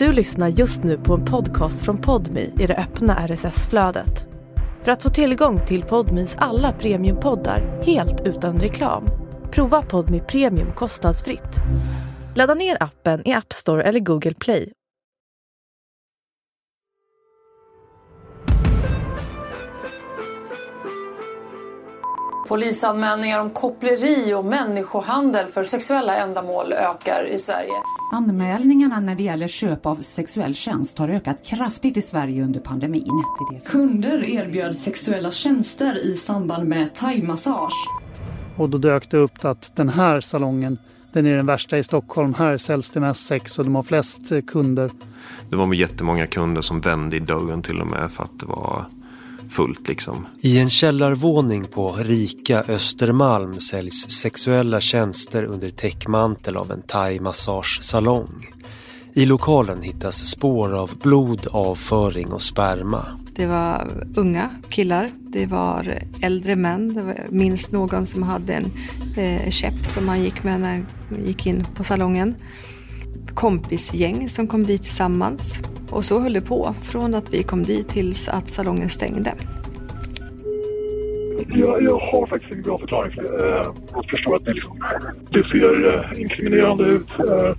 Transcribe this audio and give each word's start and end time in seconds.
Du 0.00 0.12
lyssnar 0.12 0.48
just 0.48 0.82
nu 0.82 0.98
på 0.98 1.14
en 1.14 1.24
podcast 1.24 1.84
från 1.84 1.98
Podmi 1.98 2.52
i 2.58 2.66
det 2.66 2.76
öppna 2.76 3.26
RSS-flödet. 3.28 4.26
För 4.82 4.92
att 4.92 5.02
få 5.02 5.10
tillgång 5.10 5.66
till 5.66 5.82
Podmis 5.82 6.36
alla 6.38 6.72
premiumpoddar 6.72 7.82
helt 7.82 8.20
utan 8.20 8.60
reklam, 8.60 9.04
prova 9.50 9.82
Podmi 9.82 10.20
Premium 10.20 10.72
kostnadsfritt. 10.72 11.56
Ladda 12.36 12.54
ner 12.54 12.82
appen 12.82 13.28
i 13.28 13.32
App 13.32 13.52
Store 13.52 13.82
eller 13.82 14.00
Google 14.00 14.34
Play 14.34 14.72
Polisanmälningar 22.48 23.40
om 23.40 23.50
koppleri 23.50 24.34
och 24.34 24.44
människohandel 24.44 25.46
för 25.46 25.62
sexuella 25.62 26.16
ändamål 26.16 26.72
ökar 26.72 27.26
i 27.26 27.38
Sverige. 27.38 27.99
Anmälningarna 28.12 29.00
när 29.00 29.14
det 29.14 29.22
gäller 29.22 29.48
köp 29.48 29.86
av 29.86 29.96
sexuell 29.96 30.54
tjänst 30.54 30.98
har 30.98 31.08
ökat 31.08 31.44
kraftigt 31.44 31.96
i 31.96 32.02
Sverige 32.02 32.44
under 32.44 32.60
pandemin. 32.60 33.24
Kunder 33.66 34.24
erbjöd 34.24 34.76
sexuella 34.76 35.30
tjänster 35.30 36.06
i 36.06 36.16
samband 36.16 36.68
med 36.68 36.94
thaimassage. 36.94 37.88
Och 38.56 38.70
då 38.70 38.78
dök 38.78 39.10
det 39.10 39.16
upp 39.16 39.44
att 39.44 39.76
den 39.76 39.88
här 39.88 40.20
salongen 40.20 40.78
den 41.12 41.26
är 41.26 41.36
den 41.36 41.46
värsta 41.46 41.78
i 41.78 41.82
Stockholm. 41.82 42.34
Här 42.34 42.58
säljs 42.58 42.90
det 42.90 43.00
mest 43.00 43.26
sex 43.26 43.58
och 43.58 43.64
de 43.64 43.74
har 43.74 43.82
flest 43.82 44.46
kunder. 44.46 44.90
Det 45.50 45.56
var 45.56 45.74
jättemånga 45.74 46.26
kunder 46.26 46.60
som 46.60 46.80
vände 46.80 47.16
i 47.16 47.20
dörren 47.20 47.62
till 47.62 47.80
och 47.80 47.86
med 47.86 48.10
för 48.10 48.24
att 48.24 48.38
det 48.40 48.46
var 48.46 48.86
fullt 49.50 49.88
liksom. 49.88 50.26
I 50.40 50.58
en 50.58 50.70
källarvåning 50.70 51.64
på 51.64 51.92
rika 51.92 52.60
Östermalm 52.60 53.60
säljs 53.60 54.10
sexuella 54.10 54.80
tjänster 54.80 55.44
under 55.44 55.70
täckmantel 55.70 56.56
av 56.56 56.72
en 56.72 56.82
thai-massagesalong. 56.82 58.46
I 59.12 59.26
lokalen 59.26 59.82
hittas 59.82 60.26
spår 60.26 60.78
av 60.78 60.98
blod, 60.98 61.46
avföring 61.50 62.32
och 62.32 62.42
sperma. 62.42 63.06
Det 63.34 63.46
var 63.46 64.06
unga 64.16 64.50
killar, 64.68 65.10
det 65.18 65.46
var 65.46 66.02
äldre 66.22 66.56
män. 66.56 66.94
Det 66.94 67.02
var, 67.02 67.26
minst 67.30 67.72
någon 67.72 68.06
som 68.06 68.22
hade 68.22 68.54
en 68.54 68.72
eh, 69.16 69.50
käpp 69.50 69.86
som 69.86 70.08
han 70.08 70.22
gick 70.22 70.44
med 70.44 70.60
när 70.60 70.70
han 70.70 70.86
gick 71.26 71.46
in 71.46 71.66
på 71.74 71.84
salongen. 71.84 72.34
Kompisgäng 73.34 74.28
som 74.28 74.46
kom 74.46 74.66
dit 74.66 74.82
tillsammans. 74.82 75.60
Och 75.90 76.04
så 76.04 76.20
höll 76.20 76.32
det 76.32 76.40
på 76.40 76.74
från 76.82 77.14
att 77.14 77.34
vi 77.34 77.42
kom 77.42 77.62
dit 77.62 77.88
tills 77.88 78.28
att 78.28 78.48
salongen 78.48 78.88
stängde. 78.88 79.34
Jag, 81.48 81.82
jag 81.82 81.98
har 81.98 82.26
faktiskt 82.26 82.52
ingen 82.52 82.64
bra 82.64 82.78
förklaring 82.78 83.12
för 83.12 83.22
det. 83.22 83.48
Eh, 83.48 83.74
jag 83.92 84.04
förstår 84.10 84.36
att 84.36 84.44
det, 84.44 84.52
liksom, 84.52 84.78
det 85.30 85.42
ser 85.42 85.94
eh, 85.94 86.20
inkriminerande 86.20 86.84
ut. 86.84 87.08
Eh. 87.18 87.56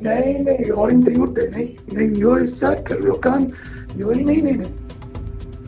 Nej, 0.00 0.42
nej, 0.44 0.64
jag 0.68 0.76
har 0.76 0.90
inte 0.90 1.10
gjort 1.10 1.34
det. 1.34 1.50
Nej, 1.52 1.78
nej 1.86 2.20
jag 2.20 2.42
är 2.42 2.46
säker. 2.46 2.96
Jag 3.06 3.22
kan. 3.22 3.54
Jag 3.98 4.12
är, 4.12 4.24
nej, 4.24 4.42
nej, 4.42 4.56
nej. 4.56 4.85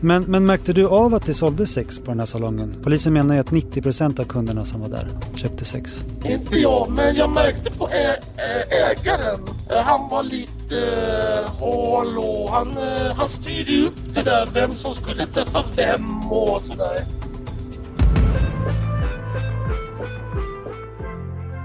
Men, 0.01 0.23
men 0.23 0.47
märkte 0.47 0.73
du 0.73 0.87
av 0.87 1.15
att 1.15 1.27
det 1.27 1.35
såldes 1.35 1.71
sex 1.73 1.99
på 1.99 2.11
den 2.11 2.19
här 2.19 2.27
salongen? 2.27 2.77
Polisen 2.83 3.13
menar 3.13 3.35
ju 3.35 3.41
att 3.41 3.51
90% 3.51 4.21
av 4.21 4.25
kunderna 4.25 4.65
som 4.65 4.81
var 4.81 4.89
där 4.89 5.09
köpte 5.37 5.65
sex. 5.65 6.05
Inte 6.25 6.57
jag, 6.59 6.91
men 6.91 7.17
jag 7.17 7.31
märkte 7.31 7.71
på 7.79 7.89
ä, 7.89 8.17
ä, 8.37 8.91
ägaren. 8.91 9.41
Han 9.85 10.09
var 10.09 10.23
lite 10.23 10.81
hal 11.61 12.19
och 12.19 12.51
han, 12.51 12.79
äh, 12.79 13.15
han 13.17 13.29
styrde 13.29 13.87
upp 13.87 14.15
det 14.15 14.23
där. 14.23 14.49
Vem 14.53 14.73
som 14.73 14.95
skulle 14.95 15.27
träffa 15.27 15.65
vem 15.77 16.33
och 16.33 16.63
sådär. 16.63 17.05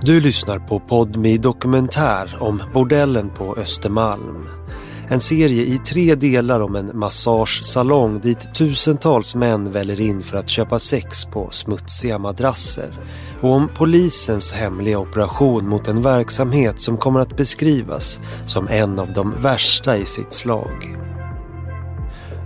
Du 0.02 0.22
lyssnar 0.22 0.60
på 0.60 0.80
Podmi 0.80 1.38
Dokumentär 1.38 2.38
om 2.40 2.62
bordellen 2.74 3.30
på 3.30 3.56
Östermalm. 3.56 4.63
En 5.10 5.20
serie 5.20 5.64
i 5.64 5.78
tre 5.78 6.16
delar 6.16 6.60
om 6.60 6.76
en 6.76 7.00
massagesalong 7.00 8.20
dit 8.20 8.56
tusentals 8.56 9.36
män 9.36 9.72
väller 9.72 10.02
in 10.02 10.22
för 10.22 10.38
att 10.38 10.50
köpa 10.50 10.80
sex 10.80 11.26
på 11.26 11.50
smutsiga 11.52 12.18
madrasser. 12.18 13.00
Och 13.42 13.50
om 13.50 13.70
polisens 13.76 14.54
hemliga 14.54 15.00
operation 15.00 15.70
mot 15.70 15.88
en 15.88 16.02
verksamhet 16.02 16.80
som 16.80 16.98
kommer 16.98 17.20
att 17.20 17.38
beskrivas 17.38 18.20
som 18.46 18.68
en 18.68 19.00
av 19.00 19.14
de 19.14 19.42
värsta 19.42 19.98
i 19.98 20.06
sitt 20.06 20.34
slag. 20.34 20.98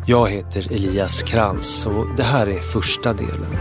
Jag 0.05 0.29
heter 0.29 0.73
Elias 0.73 1.23
Krantz 1.23 1.85
och 1.85 2.07
det 2.17 2.23
här 2.23 2.47
är 2.47 2.59
första 2.59 3.13
delen. 3.13 3.57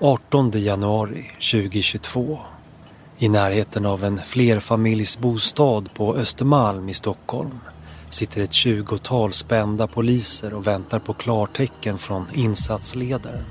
18 0.00 0.50
januari 0.50 1.30
2022. 1.52 2.38
I 3.18 3.28
närheten 3.28 3.86
av 3.86 4.04
en 4.04 4.18
flerfamiljsbostad 4.18 5.84
på 5.94 6.16
Östermalm 6.16 6.88
i 6.88 6.94
Stockholm 6.94 7.58
sitter 8.08 8.42
ett 8.42 8.52
tjugotal 8.52 9.32
spända 9.32 9.86
poliser 9.86 10.54
och 10.54 10.66
väntar 10.66 10.98
på 10.98 11.14
klartecken 11.14 11.98
från 11.98 12.26
insatsledaren. 12.34 13.44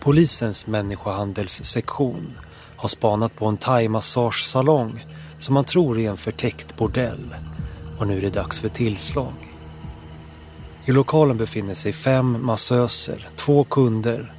Polisens 0.00 0.66
människohandelssektion 0.66 2.38
har 2.76 2.88
spanat 2.88 3.36
på 3.36 3.46
en 3.46 3.56
thaimassagesalong 3.56 5.06
som 5.38 5.54
man 5.54 5.64
tror 5.64 5.98
är 5.98 6.10
en 6.10 6.16
förtäckt 6.16 6.76
bordell 6.76 7.34
och 7.98 8.06
nu 8.06 8.18
är 8.18 8.22
det 8.22 8.30
dags 8.30 8.58
för 8.58 8.68
tillslag. 8.68 9.34
I 10.84 10.92
lokalen 10.92 11.36
befinner 11.36 11.74
sig 11.74 11.92
fem 11.92 12.46
massöser, 12.46 13.28
två 13.36 13.64
kunder 13.64 14.32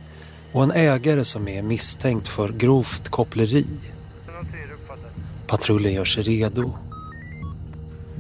och 0.54 0.64
en 0.64 0.72
ägare 0.72 1.24
som 1.24 1.48
är 1.48 1.62
misstänkt 1.62 2.28
för 2.28 2.50
grovt 2.50 3.10
koppleri. 3.10 3.66
Patrullen 5.48 5.94
gör 5.94 6.06
sig 6.06 6.24
redo. 6.24 6.74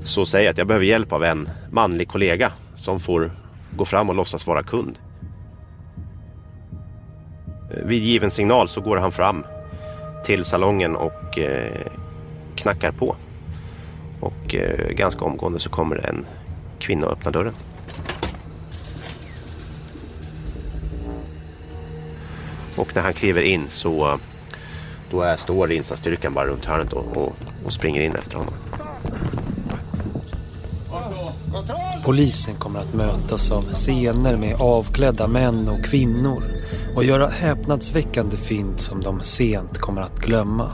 Så 0.03 0.25
säger 0.25 0.45
jag 0.45 0.51
att 0.51 0.57
jag 0.57 0.67
behöver 0.67 0.85
hjälp 0.85 1.11
av 1.11 1.23
en 1.23 1.49
manlig 1.71 2.07
kollega 2.07 2.51
som 2.75 2.99
får 2.99 3.31
gå 3.75 3.85
fram 3.85 4.09
och 4.09 4.15
låtsas 4.15 4.47
vara 4.47 4.63
kund. 4.63 4.99
Vid 7.85 8.03
given 8.03 8.31
signal 8.31 8.67
så 8.67 8.81
går 8.81 8.97
han 8.97 9.11
fram 9.11 9.45
till 10.25 10.43
salongen 10.43 10.95
och 10.95 11.37
eh, 11.37 11.87
knackar 12.55 12.91
på. 12.91 13.15
Och 14.19 14.55
eh, 14.55 14.89
ganska 14.89 15.25
omgående 15.25 15.59
så 15.59 15.69
kommer 15.69 16.09
en 16.09 16.25
kvinna 16.79 17.07
och 17.07 17.13
öppnar 17.13 17.31
dörren. 17.31 17.53
Och 22.75 22.95
när 22.95 23.01
han 23.01 23.13
kliver 23.13 23.41
in 23.41 23.65
så 23.69 24.19
då 25.11 25.21
är, 25.21 25.37
står 25.37 25.71
insatsstyrkan 25.71 26.33
bara 26.33 26.47
runt 26.47 26.65
hörnet 26.65 26.93
och, 26.93 27.17
och, 27.17 27.33
och 27.65 27.73
springer 27.73 28.01
in 28.01 28.15
efter 28.15 28.37
honom. 28.37 28.53
Polisen 32.03 32.55
kommer 32.55 32.79
att 32.79 32.93
mötas 32.93 33.51
av 33.51 33.63
scener 33.71 34.37
med 34.37 34.55
avklädda 34.61 35.27
män 35.27 35.69
och 35.69 35.85
kvinnor 35.85 36.43
och 36.95 37.03
göra 37.03 37.27
häpnadsväckande 37.27 38.37
fynd 38.37 38.79
som 38.79 39.01
de 39.01 39.21
sent 39.23 39.77
kommer 39.77 40.01
att 40.01 40.19
glömma. 40.19 40.71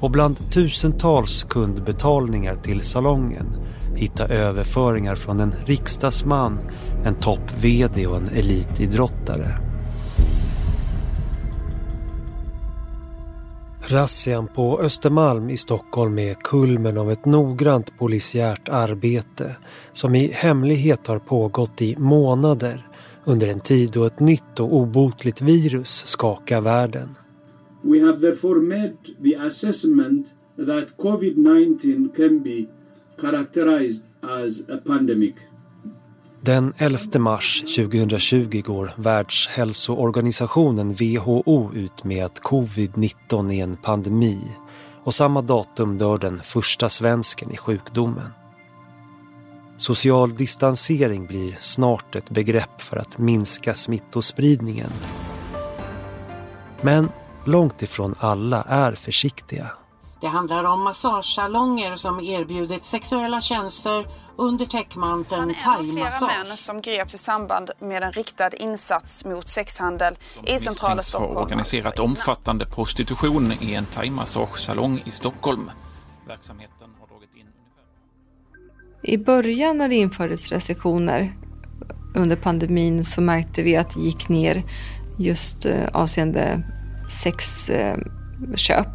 Och 0.00 0.10
bland 0.10 0.52
tusentals 0.52 1.44
kundbetalningar 1.44 2.54
till 2.54 2.82
salongen 2.82 3.56
hitta 3.94 4.26
överföringar 4.26 5.14
från 5.14 5.40
en 5.40 5.54
riksdagsman, 5.64 6.58
en 7.04 7.14
topp-VD 7.14 8.06
och 8.06 8.16
en 8.16 8.28
elitidrottare. 8.28 9.65
Razzian 13.88 14.48
på 14.54 14.80
Östermalm 14.80 15.50
i 15.50 15.56
Stockholm 15.56 16.18
är 16.18 16.34
kulmen 16.34 16.98
av 16.98 17.10
ett 17.10 17.24
noggrant 17.24 17.98
polisiärt 17.98 18.68
arbete 18.68 19.56
som 19.92 20.14
i 20.14 20.30
hemlighet 20.32 21.06
har 21.06 21.18
pågått 21.18 21.82
i 21.82 21.96
månader 21.98 22.86
under 23.24 23.48
en 23.48 23.60
tid 23.60 23.90
då 23.92 24.04
ett 24.04 24.20
nytt 24.20 24.60
och 24.60 24.76
obotligt 24.76 25.42
virus 25.42 26.06
skakar 26.06 26.60
världen. 26.60 27.08
We 27.82 28.00
have 28.06 28.20
therefore 28.20 28.60
made 28.60 28.96
the 29.22 29.36
assessment 29.36 30.26
that 30.56 30.96
COVID-19 30.98 32.16
can 32.16 32.42
be 32.42 32.66
characterized 33.20 34.02
as 34.20 34.60
a 34.70 34.78
pandemic. 34.86 35.34
Den 36.46 36.74
11 36.78 37.18
mars 37.18 37.60
2020 37.60 38.62
går 38.64 38.92
Världshälsoorganisationen 38.96 40.94
WHO 40.94 41.72
ut 41.74 42.04
med 42.04 42.24
att 42.24 42.42
covid-19 42.42 43.52
är 43.52 43.62
en 43.62 43.76
pandemi 43.76 44.40
och 45.04 45.14
samma 45.14 45.42
datum 45.42 45.98
dör 45.98 46.18
den 46.18 46.40
första 46.42 46.88
svensken 46.88 47.50
i 47.50 47.56
sjukdomen. 47.56 48.32
Social 49.76 50.34
distansering 50.34 51.26
blir 51.26 51.56
snart 51.60 52.14
ett 52.14 52.30
begrepp 52.30 52.80
för 52.82 52.96
att 52.96 53.18
minska 53.18 53.74
smittospridningen. 53.74 54.90
Men 56.80 57.08
långt 57.44 57.82
ifrån 57.82 58.14
alla 58.18 58.62
är 58.62 58.92
försiktiga. 58.92 59.70
Det 60.20 60.26
handlar 60.26 60.64
om 60.64 60.84
massagesalonger 60.84 61.96
som 61.96 62.20
erbjudit 62.20 62.84
sexuella 62.84 63.40
tjänster 63.40 64.06
under 64.38 64.66
täckmanteln 64.66 65.54
thaimassage. 65.54 65.92
flera 65.92 66.44
män 66.44 66.56
som 66.56 66.80
greps 66.80 67.14
i 67.14 67.18
samband 67.18 67.70
med 67.78 68.02
en 68.02 68.12
riktad 68.12 68.50
insats 68.56 69.24
mot 69.24 69.48
sexhandel 69.48 70.18
i 70.46 70.58
centrala 70.58 70.94
har 70.94 71.02
Stockholm. 71.02 71.36
organiserat 71.36 71.98
omfattande 71.98 72.66
prostitution 72.66 73.52
i 73.60 73.74
en 73.74 73.86
thaimassagesalong 73.86 75.02
i 75.04 75.10
Stockholm. 75.10 75.70
Verksamheten 76.26 76.90
har 77.00 77.06
dragit 77.06 77.30
in 77.36 77.46
I 79.02 79.18
början 79.18 79.78
när 79.78 79.88
det 79.88 79.94
infördes 79.94 80.48
restriktioner 80.52 81.36
under 82.14 82.36
pandemin 82.36 83.04
så 83.04 83.20
märkte 83.20 83.62
vi 83.62 83.76
att 83.76 83.94
det 83.94 84.00
gick 84.00 84.28
ner 84.28 84.62
just 85.18 85.66
eh, 85.66 85.88
avseende 85.92 86.62
sexköp. 87.08 88.88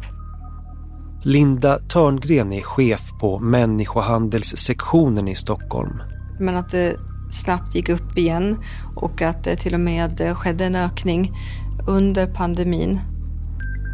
Linda 1.24 1.78
Törngren 1.78 2.52
är 2.52 2.60
chef 2.60 3.12
på 3.20 3.38
människohandelssektionen 3.38 5.28
i 5.28 5.34
Stockholm. 5.34 6.02
Men 6.40 6.56
att 6.56 6.70
det 6.70 6.96
snabbt 7.30 7.74
gick 7.74 7.88
upp 7.88 8.18
igen 8.18 8.56
och 8.96 9.22
att 9.22 9.44
det 9.44 9.56
till 9.56 9.74
och 9.74 9.80
med 9.80 10.36
skedde 10.36 10.64
en 10.64 10.76
ökning 10.76 11.32
under 11.86 12.26
pandemin. 12.26 13.00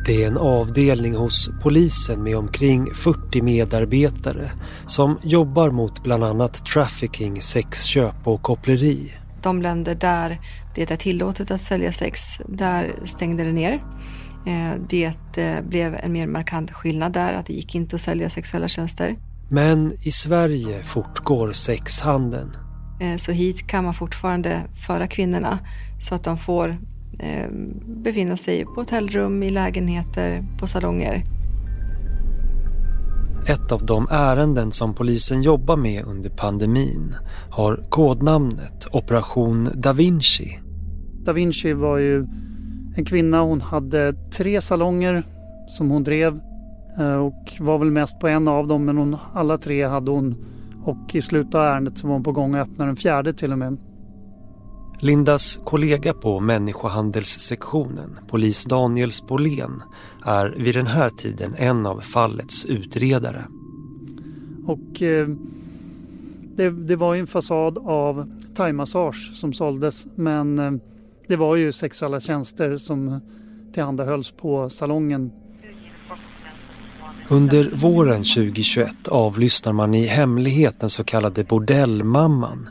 Det 0.07 0.23
är 0.23 0.29
en 0.29 0.39
avdelning 0.39 1.15
hos 1.15 1.51
polisen 1.63 2.23
med 2.23 2.37
omkring 2.37 2.95
40 2.95 3.43
medarbetare 3.43 4.51
som 4.87 5.19
jobbar 5.23 5.71
mot 5.71 6.03
bland 6.03 6.25
annat 6.25 6.67
trafficking, 6.67 7.41
sexköp 7.41 8.27
och 8.27 8.43
koppleri. 8.43 9.13
De 9.43 9.63
länder 9.63 9.95
där 9.95 10.41
det 10.75 10.91
är 10.91 10.97
tillåtet 10.97 11.51
att 11.51 11.61
sälja 11.61 11.93
sex, 11.93 12.41
där 12.49 12.95
stängde 13.05 13.45
det 13.45 13.53
ner. 13.53 13.83
Eh, 14.49 14.81
Det 14.89 15.39
eh, 15.39 15.61
blev 15.69 15.95
en 15.95 16.13
mer 16.13 16.27
markant 16.27 16.71
skillnad 16.71 17.13
där, 17.13 17.33
att 17.35 17.47
det 17.47 17.53
gick 17.53 17.75
inte 17.75 17.97
att 17.97 18.03
sälja 18.03 18.29
sexuella 18.29 18.69
tjänster. 18.69 19.17
Men 19.51 19.93
i 20.03 20.11
Sverige 20.11 20.83
fortgår 20.83 21.53
sexhandeln. 21.53 22.51
Eh, 23.01 23.17
Så 23.17 23.33
hit 23.33 23.67
kan 23.67 23.85
man 23.85 23.95
fortfarande 23.95 24.63
föra 24.87 25.07
kvinnorna 25.07 25.59
så 26.01 26.15
att 26.15 26.25
de 26.25 26.39
får 26.39 26.79
befinna 28.05 28.37
sig 28.37 28.65
på 28.65 28.75
hotellrum, 28.75 29.43
i 29.43 29.51
lägenheter, 29.51 30.45
på 30.59 30.67
salonger. 30.67 31.25
Ett 33.47 33.73
av 33.73 33.87
de 33.87 34.09
ärenden 34.11 34.73
som 34.73 34.95
polisen 34.95 35.43
jobbar 35.43 35.77
med 35.77 36.05
under 36.05 36.31
pandemin 36.31 37.15
har 37.51 37.87
kodnamnet 37.89 38.87
Operation 38.93 39.69
Da 39.75 39.93
Vinci. 39.93 40.59
Da 41.25 41.33
Vinci 41.33 41.73
var 41.73 41.99
ju 41.99 42.27
en 42.99 43.05
kvinna, 43.05 43.41
hon 43.41 43.61
hade 43.61 44.13
tre 44.13 44.61
salonger 44.61 45.23
som 45.69 45.91
hon 45.91 46.05
drev 46.05 46.41
eh, 46.99 47.15
och 47.15 47.53
var 47.61 47.79
väl 47.79 47.91
mest 47.91 48.21
på 48.21 48.29
en 48.29 48.49
av 48.49 48.67
dem 48.67 48.85
men 48.85 48.99
hon, 48.99 49.17
alla 49.35 49.59
tre 49.59 49.87
hade 49.87 50.11
hon 50.11 50.35
och 50.85 51.15
i 51.15 51.23
slutet 51.23 51.55
av 51.55 51.65
ärendet 51.65 51.99
så 51.99 52.07
var 52.07 52.15
hon 52.15 52.23
på 52.23 52.33
gång 52.33 52.55
att 52.55 52.69
öppna 52.69 52.87
den 52.87 52.97
fjärde 52.97 53.33
till 53.33 53.53
och 53.53 53.59
med. 53.59 53.77
Lindas 55.01 55.61
kollega 55.65 56.13
på 56.15 56.41
människohandelssektionen, 56.41 58.19
polis 58.29 58.65
Daniel 58.65 59.13
Spolén, 59.13 59.83
är 60.25 60.55
vid 60.59 60.75
den 60.75 60.87
här 60.87 61.09
tiden 61.09 61.55
en 61.57 61.87
av 61.87 62.01
fallets 62.01 62.67
utredare. 62.67 63.45
Och 64.67 65.03
eh, 65.03 65.29
det, 66.57 66.71
det 66.71 66.97
var 66.97 67.15
ju 67.15 67.21
en 67.21 67.27
fasad 67.27 67.79
av 67.79 68.31
thaimassage 68.57 69.31
som 69.35 69.53
såldes 69.53 70.07
men 70.15 70.59
eh, 70.59 70.73
det 71.29 71.37
var 71.37 71.57
ju 71.57 71.73
sexuella 71.73 72.21
tjänster 72.21 72.77
som 72.77 73.21
tillhandahölls 73.73 74.31
på 74.31 74.71
salongen. 74.71 75.31
Under 77.29 77.71
våren 77.75 78.25
2021 78.25 79.09
avlyssnar 79.09 79.73
man 79.73 79.95
i 79.95 80.07
hemlighet 80.07 80.81
den 80.81 80.91
så 80.91 81.05
kallade 81.05 81.45
bordellmamman. 81.45 82.69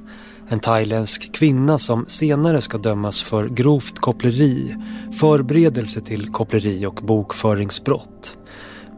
En 0.50 0.60
thailändsk 0.60 1.34
kvinna 1.34 1.78
som 1.78 2.06
senare 2.08 2.62
ska 2.62 2.78
dömas 2.78 3.22
för 3.22 3.48
grovt 3.48 4.00
koppleri, 4.00 4.76
förberedelse 5.20 6.02
till 6.02 6.28
koppleri 6.28 6.86
och 6.86 7.00
bokföringsbrott. 7.04 8.38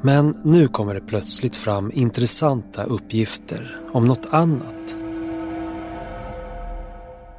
Men 0.02 0.38
nu 0.44 0.68
kommer 0.68 0.94
det 0.94 1.02
plötsligt 1.02 1.56
fram 1.56 1.92
intressanta 1.94 2.84
uppgifter 2.84 3.80
om 3.92 4.06
något 4.06 4.28
annat. 4.32 4.96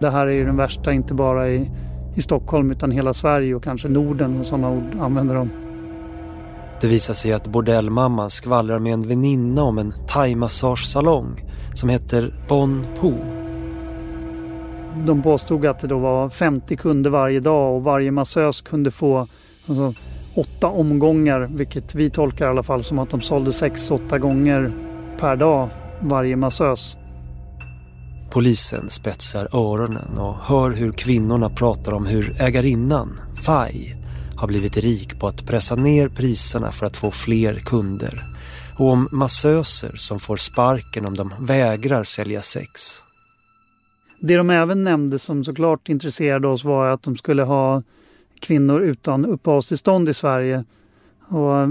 Det 0.00 0.11
här 0.11 0.26
är 0.26 0.32
ju 0.32 0.44
den 0.44 0.56
värsta, 0.56 0.93
inte 0.93 1.14
bara 1.14 1.49
i, 1.49 1.70
i 2.15 2.21
Stockholm 2.21 2.71
utan 2.71 2.91
hela 2.91 3.15
Sverige 3.15 3.55
och 3.55 3.65
kanske 3.65 3.89
Norden 3.89 4.41
och 4.41 4.47
sådana 4.47 4.71
ord 4.71 4.97
använder 5.01 5.35
de. 5.35 5.51
Det 6.81 6.87
visar 6.87 7.15
sig 7.15 7.33
att 7.33 7.49
bordellmamman 7.49 8.31
skvallrar 8.31 8.79
med 8.79 8.93
en 8.93 9.09
väninna 9.09 9.62
om 9.62 9.79
en 9.79 9.95
thaimassagesalong 10.09 11.45
som 11.75 11.89
heter 11.89 12.35
Bon 12.49 12.87
Po. 13.01 13.15
De 15.07 15.23
påstod 15.23 15.67
att 15.67 15.79
det 15.79 15.87
då 15.87 15.99
var 15.99 16.29
50 16.29 16.77
kunder 16.77 17.11
varje 17.11 17.41
dag 17.41 17.77
och 17.77 17.83
varje 17.83 18.11
massös 18.11 18.61
kunde 18.61 18.91
få 18.91 19.27
alltså, 19.69 19.95
åtta 20.35 20.69
omgångar, 20.69 21.51
vilket 21.55 21.95
vi 21.95 22.11
tolkar 22.11 22.47
i 22.47 22.49
alla 22.49 22.62
fall 22.62 22.85
som 22.85 22.99
att 22.99 23.11
de 23.11 23.21
sålde 23.21 23.53
sex, 23.53 23.91
åtta 23.91 24.19
gånger 24.19 24.73
per 25.19 25.37
dag 25.37 25.69
varje 26.01 26.37
massös. 26.37 26.97
Polisen 28.31 28.91
spetsar 28.91 29.49
öronen 29.56 30.19
och 30.19 30.35
hör 30.35 30.71
hur 30.71 30.93
kvinnorna 30.93 31.50
pratar 31.50 31.93
om 31.93 32.06
hur 32.06 32.41
ägarinnan, 32.41 33.21
Fai, 33.43 33.97
har 34.37 34.49
blivit 34.49 34.77
rik 34.77 35.21
på 35.21 35.27
att 35.27 35.47
pressa 35.47 35.77
ner 35.77 36.09
priserna 36.09 36.73
för 36.73 36.87
att 36.87 36.97
få 36.97 37.11
fler 37.11 37.55
kunder 37.55 38.25
och 38.79 38.87
om 38.87 39.09
massöser 39.12 39.93
som 39.97 40.21
får 40.21 40.37
sparken 40.37 41.06
om 41.06 41.17
de 41.17 41.32
vägrar 41.41 42.03
sälja 42.03 42.43
sex. 42.43 43.03
Det 44.21 44.37
de 44.37 44.50
även 44.50 44.85
nämnde 44.85 45.19
som 45.19 45.44
såklart 45.44 45.88
intresserade 45.88 46.49
oss 46.49 46.65
var 46.65 46.88
att 46.88 47.03
de 47.03 47.17
skulle 47.17 47.43
ha 47.43 47.83
kvinnor 48.41 48.81
utan 48.81 49.26
uppehållstillstånd 49.26 50.09
i 50.09 50.15
Sverige. 50.15 50.65
Och 51.29 51.69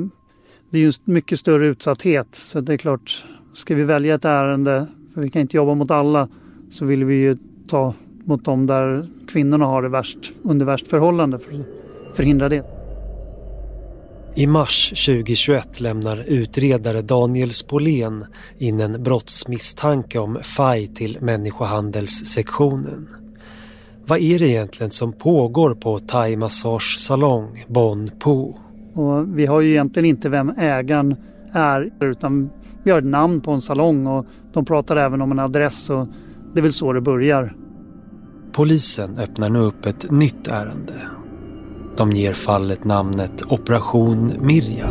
det 0.69 0.77
är 0.77 0.81
ju 0.81 0.87
en 0.87 0.93
mycket 1.13 1.39
större 1.39 1.67
utsatthet 1.67 2.27
så 2.31 2.61
det 2.61 2.73
är 2.73 2.77
klart, 2.77 3.25
ska 3.53 3.75
vi 3.75 3.83
välja 3.83 4.15
ett 4.15 4.25
ärende, 4.25 4.87
för 5.13 5.21
vi 5.21 5.29
kan 5.29 5.41
inte 5.41 5.57
jobba 5.57 5.73
mot 5.73 5.91
alla, 5.91 6.27
så 6.69 6.85
vill 6.85 7.03
vi 7.03 7.15
ju 7.15 7.37
ta 7.67 7.93
mot 8.25 8.45
dem 8.45 8.67
där 8.67 9.07
kvinnorna 9.27 9.65
har 9.65 9.81
det 9.81 9.89
värst, 9.89 10.31
under 10.43 10.65
värst 10.65 10.87
förhållande 10.87 11.39
för 11.39 11.53
att 11.53 12.17
förhindra 12.17 12.49
det. 12.49 12.65
I 14.35 14.47
mars 14.47 14.89
2021 15.05 15.79
lämnar 15.79 16.23
utredare 16.27 17.01
Daniel 17.01 17.51
Spolén 17.51 18.25
in 18.57 18.79
en 18.79 19.03
brottsmisstanke 19.03 20.19
om 20.19 20.37
FAI 20.43 20.87
till 20.87 21.17
människohandelssektionen. 21.21 23.07
Vad 24.05 24.19
är 24.19 24.39
det 24.39 24.47
egentligen 24.47 24.91
som 24.91 25.13
pågår 25.13 25.75
på 25.75 25.99
thai-massagesalong 25.99 27.65
Bon 27.67 28.11
Po? 28.19 28.57
Och 28.93 29.37
vi 29.39 29.45
har 29.45 29.61
ju 29.61 29.69
egentligen 29.69 30.09
inte 30.09 30.29
vem 30.29 30.49
ägaren 30.57 31.15
är 31.51 31.91
utan 31.99 32.49
vi 32.83 32.91
har 32.91 32.99
ett 32.99 33.05
namn 33.05 33.41
på 33.41 33.51
en 33.51 33.61
salong 33.61 34.07
och 34.07 34.25
de 34.53 34.65
pratar 34.65 34.97
även 34.97 35.21
om 35.21 35.31
en 35.31 35.39
adress 35.39 35.89
och 35.89 36.07
det 36.53 36.59
är 36.59 36.61
väl 36.61 36.73
så 36.73 36.93
det 36.93 37.01
börjar. 37.01 37.55
Polisen 38.51 39.17
öppnar 39.17 39.49
nu 39.49 39.59
upp 39.59 39.85
ett 39.85 40.11
nytt 40.11 40.47
ärende. 40.47 41.09
De 41.97 42.11
ger 42.11 42.33
fallet 42.33 42.83
namnet 42.83 43.43
Operation 43.51 44.33
Mirja. 44.39 44.89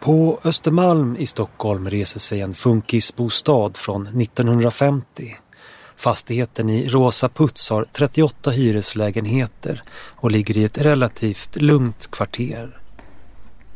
På 0.00 0.40
Östermalm 0.44 1.16
i 1.16 1.26
Stockholm 1.26 1.90
reser 1.90 2.20
sig 2.20 2.40
en 2.40 2.54
funkisbostad 2.54 3.70
från 3.74 4.06
1950. 4.06 5.36
Fastigheten 5.96 6.70
i 6.70 6.88
Rosa 6.88 7.28
Puts 7.28 7.70
har 7.70 7.86
38 7.92 8.50
hyreslägenheter 8.50 9.82
och 9.92 10.30
ligger 10.30 10.56
i 10.58 10.64
ett 10.64 10.78
relativt 10.78 11.56
lugnt 11.56 12.10
kvarter. 12.10 12.79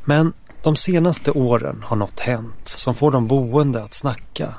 Men 0.04 0.32
de 0.62 0.76
senaste 0.76 1.30
åren 1.30 1.82
har 1.82 1.96
något 1.96 2.20
hänt 2.20 2.68
som 2.68 2.94
får 2.94 3.12
de 3.12 3.26
boende 3.26 3.82
att 3.82 3.94
snacka. 3.94 4.54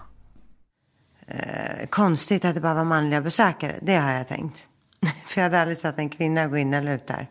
Eh, 1.27 1.87
konstigt 1.89 2.45
att 2.45 2.55
det 2.55 2.61
bara 2.61 2.73
var 2.73 2.83
manliga 2.83 3.21
besökare, 3.21 3.79
det 3.81 3.95
har 3.95 4.11
jag 4.11 4.27
tänkt. 4.27 4.67
För 5.25 5.41
jag 5.41 5.43
hade 5.43 5.61
aldrig 5.61 5.77
sett 5.77 5.99
en 5.99 6.09
kvinna 6.09 6.47
gå 6.47 6.57
in 6.57 6.73
eller 6.73 6.95
ut 6.95 7.07
där. 7.07 7.29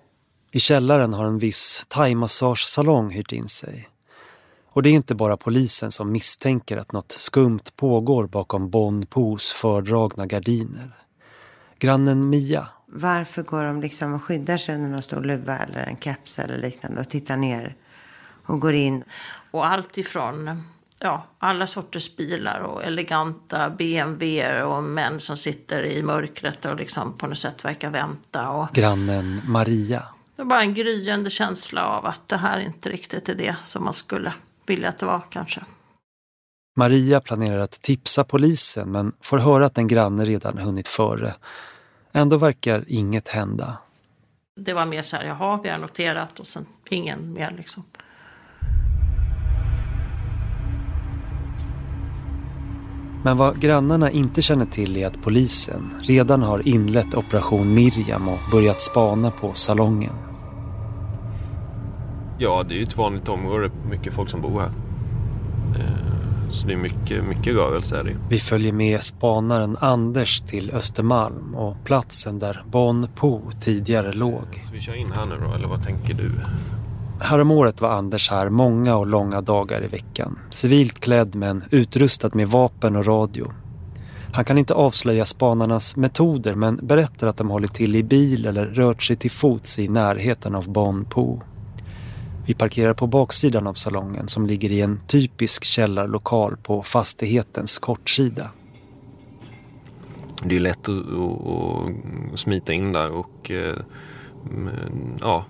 I 0.52 0.60
källaren 0.60 1.14
har 1.14 1.24
en 1.24 1.38
viss 1.38 1.86
thaimassagesalong 1.88 3.10
hyrt 3.10 3.32
in 3.32 3.48
sig. 3.48 3.88
Och 4.68 4.82
det 4.82 4.88
är 4.88 4.92
inte 4.92 5.14
bara 5.14 5.36
polisen 5.36 5.90
som 5.90 6.12
misstänker 6.12 6.76
att 6.76 6.92
något 6.92 7.12
skumt 7.12 7.64
pågår 7.76 8.26
bakom 8.26 8.70
Bon 8.70 9.06
Pos 9.06 9.52
fördragna 9.52 10.26
gardiner. 10.26 10.90
Grannen 11.78 12.28
Mia 12.28 12.68
Varför 12.86 13.42
går 13.42 13.64
de 13.64 13.80
liksom 13.80 14.14
och 14.14 14.22
skyddar 14.22 14.56
sig 14.56 14.74
under 14.74 14.88
någon 14.88 15.02
stor 15.02 15.22
luva 15.22 15.58
eller 15.58 15.78
en 15.78 15.96
keps 15.96 16.38
eller 16.38 16.58
liknande 16.58 17.00
och 17.00 17.08
tittar 17.08 17.36
ner 17.36 17.76
och 18.46 18.60
går 18.60 18.74
in? 18.74 19.04
Och 19.50 19.66
allt 19.66 19.98
ifrån 19.98 20.62
ja, 21.00 21.26
alla 21.38 21.66
sorters 21.66 22.16
bilar 22.16 22.60
och 22.60 22.84
eleganta 22.84 23.70
BMW 23.70 24.62
och 24.62 24.82
män 24.82 25.20
som 25.20 25.36
sitter 25.36 25.82
i 25.82 26.02
mörkret 26.02 26.64
och 26.64 26.76
liksom 26.76 27.18
på 27.18 27.26
något 27.26 27.38
sätt 27.38 27.64
verkar 27.64 27.90
vänta. 27.90 28.50
Och, 28.50 28.68
Grannen 28.72 29.40
Maria. 29.46 30.02
Det 30.36 30.42
var 30.42 30.50
bara 30.50 30.62
en 30.62 30.74
gryende 30.74 31.30
känsla 31.30 31.86
av 31.86 32.06
att 32.06 32.28
det 32.28 32.36
här 32.36 32.58
inte 32.58 32.90
riktigt 32.90 33.28
är 33.28 33.34
det 33.34 33.56
som 33.64 33.84
man 33.84 33.92
skulle 33.92 34.32
vilja 34.66 34.88
att 34.88 34.98
det 34.98 35.06
var 35.06 35.22
kanske. 35.30 35.64
Maria 36.76 37.20
planerar 37.20 37.58
att 37.58 37.80
tipsa 37.80 38.24
polisen 38.24 38.92
men 38.92 39.12
får 39.20 39.38
höra 39.38 39.66
att 39.66 39.78
en 39.78 39.88
granne 39.88 40.24
redan 40.24 40.58
hunnit 40.58 40.88
före. 40.88 41.34
Ändå 42.12 42.36
verkar 42.36 42.84
inget 42.86 43.28
hända. 43.28 43.78
Det 44.56 44.72
var 44.72 44.86
mer 44.86 45.02
så 45.02 45.16
här, 45.16 45.24
jaha, 45.24 45.60
vi 45.62 45.68
har 45.68 45.78
noterat 45.78 46.40
och 46.40 46.46
sen 46.46 46.66
ingen 46.90 47.32
mer 47.32 47.54
liksom. 47.56 47.84
Men 53.24 53.36
vad 53.36 53.60
grannarna 53.60 54.10
inte 54.10 54.42
känner 54.42 54.66
till 54.66 54.96
är 54.96 55.06
att 55.06 55.22
polisen 55.22 55.94
redan 56.00 56.42
har 56.42 56.68
inlett 56.68 57.14
operation 57.14 57.74
Miriam 57.74 58.28
och 58.28 58.38
börjat 58.52 58.80
spana 58.80 59.30
på 59.30 59.52
salongen. 59.54 60.12
Ja, 62.38 62.64
det 62.68 62.74
är 62.74 62.76
ju 62.76 62.82
ett 62.82 62.96
vanligt 62.96 63.28
område. 63.28 63.70
Mycket 63.90 64.14
folk 64.14 64.30
som 64.30 64.40
bor 64.40 64.60
här. 64.60 64.70
Eh, 65.78 66.50
så 66.50 66.66
det 66.66 66.72
är 66.72 66.76
mycket, 66.76 67.24
mycket 67.24 67.54
rörelse 67.54 67.98
är 67.98 68.04
det 68.04 68.16
Vi 68.28 68.38
följer 68.38 68.72
med 68.72 69.02
spanaren 69.02 69.76
Anders 69.80 70.40
till 70.40 70.70
Östermalm 70.70 71.54
och 71.54 71.76
platsen 71.84 72.38
där 72.38 72.62
Bon 72.66 73.08
Po 73.14 73.50
tidigare 73.60 74.12
låg. 74.12 74.62
Så 74.66 74.72
vi 74.72 74.80
kör 74.80 74.94
in 74.94 75.12
här 75.12 75.26
nu 75.26 75.34
då, 75.46 75.54
eller 75.54 75.68
vad 75.68 75.84
tänker 75.84 76.14
du? 76.14 76.30
Häromåret 77.24 77.80
var 77.80 77.90
Anders 77.90 78.30
här 78.30 78.48
många 78.48 78.96
och 78.96 79.06
långa 79.06 79.40
dagar 79.40 79.84
i 79.84 79.86
veckan. 79.86 80.38
Civilt 80.50 81.00
klädd 81.00 81.34
men 81.34 81.64
utrustad 81.70 82.30
med 82.32 82.48
vapen 82.48 82.96
och 82.96 83.06
radio. 83.06 83.52
Han 84.32 84.44
kan 84.44 84.58
inte 84.58 84.74
avslöja 84.74 85.24
spanarnas 85.24 85.96
metoder 85.96 86.54
men 86.54 86.76
berättar 86.82 87.26
att 87.26 87.36
de 87.36 87.50
hållit 87.50 87.74
till 87.74 87.96
i 87.96 88.02
bil 88.02 88.46
eller 88.46 88.66
rört 88.66 89.02
sig 89.02 89.16
till 89.16 89.30
fots 89.30 89.78
i 89.78 89.88
närheten 89.88 90.54
av 90.54 90.68
Bon 90.68 91.04
Po. 91.04 91.40
Vi 92.46 92.54
parkerar 92.54 92.94
på 92.94 93.06
baksidan 93.06 93.66
av 93.66 93.74
salongen 93.74 94.28
som 94.28 94.46
ligger 94.46 94.70
i 94.70 94.80
en 94.80 95.00
typisk 95.06 95.64
källarlokal 95.64 96.56
på 96.56 96.82
fastighetens 96.82 97.78
kortsida. 97.78 98.50
Det 100.44 100.56
är 100.56 100.60
lätt 100.60 100.88
att, 100.88 100.88
att, 100.88 102.32
att 102.32 102.38
smita 102.40 102.72
in 102.72 102.92
där 102.92 103.10
och 103.10 103.50
eh, 103.50 103.76
mm, 104.50 105.18
ja, 105.20 105.44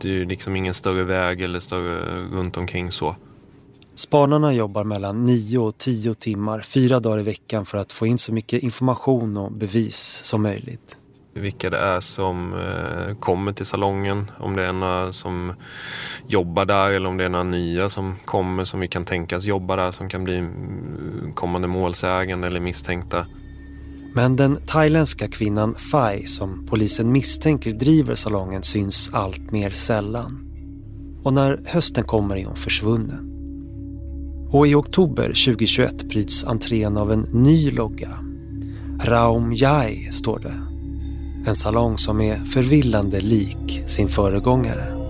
det 0.00 0.08
är 0.08 0.12
ju 0.12 0.24
liksom 0.24 0.56
ingen 0.56 0.74
större 0.74 1.04
väg 1.04 1.40
eller 1.40 1.60
större 1.60 2.22
runt 2.22 2.56
omkring 2.56 2.92
så. 2.92 3.16
Spanarna 3.94 4.52
jobbar 4.52 4.84
mellan 4.84 5.24
9 5.24 5.58
och 5.58 5.78
10 5.78 6.14
timmar, 6.14 6.60
fyra 6.60 7.00
dagar 7.00 7.20
i 7.20 7.22
veckan 7.22 7.66
för 7.66 7.78
att 7.78 7.92
få 7.92 8.06
in 8.06 8.18
så 8.18 8.32
mycket 8.32 8.62
information 8.62 9.36
och 9.36 9.52
bevis 9.52 10.20
som 10.24 10.42
möjligt. 10.42 10.96
Vilka 11.32 11.70
det 11.70 11.78
är 11.78 12.00
som 12.00 12.54
eh, 12.54 13.16
kommer 13.16 13.52
till 13.52 13.66
salongen, 13.66 14.30
om 14.38 14.56
det 14.56 14.62
är 14.62 14.72
några 14.72 15.12
som 15.12 15.52
jobbar 16.26 16.64
där 16.64 16.90
eller 16.90 17.08
om 17.08 17.16
det 17.16 17.24
är 17.24 17.28
några 17.28 17.44
nya 17.44 17.88
som 17.88 18.16
kommer 18.24 18.64
som 18.64 18.80
vi 18.80 18.88
kan 18.88 19.04
tänkas 19.04 19.44
jobba 19.44 19.76
där 19.76 19.90
som 19.90 20.08
kan 20.08 20.24
bli 20.24 20.36
mm, 20.36 21.32
kommande 21.34 21.68
målsägande 21.68 22.46
eller 22.46 22.60
misstänkta. 22.60 23.26
Men 24.12 24.36
den 24.36 24.56
thailändska 24.66 25.28
kvinnan 25.28 25.74
Fai 25.74 26.26
som 26.26 26.66
polisen 26.66 27.12
misstänker 27.12 27.70
driver 27.70 28.14
salongen 28.14 28.62
syns 28.62 29.10
allt 29.12 29.50
mer 29.50 29.70
sällan. 29.70 30.46
Och 31.22 31.32
när 31.32 31.60
hösten 31.66 32.04
kommer 32.04 32.36
är 32.36 32.44
hon 32.44 32.56
försvunnen. 32.56 33.26
Och 34.50 34.66
i 34.66 34.74
oktober 34.74 35.26
2021 35.26 36.08
bryts 36.08 36.44
entrén 36.44 36.96
av 36.96 37.12
en 37.12 37.20
ny 37.20 37.70
logga. 37.70 38.10
Raum 39.00 39.52
Jai 39.52 40.12
står 40.12 40.38
det. 40.38 40.54
En 41.46 41.56
salong 41.56 41.98
som 41.98 42.20
är 42.20 42.44
förvillande 42.44 43.20
lik 43.20 43.82
sin 43.86 44.08
föregångare. 44.08 45.00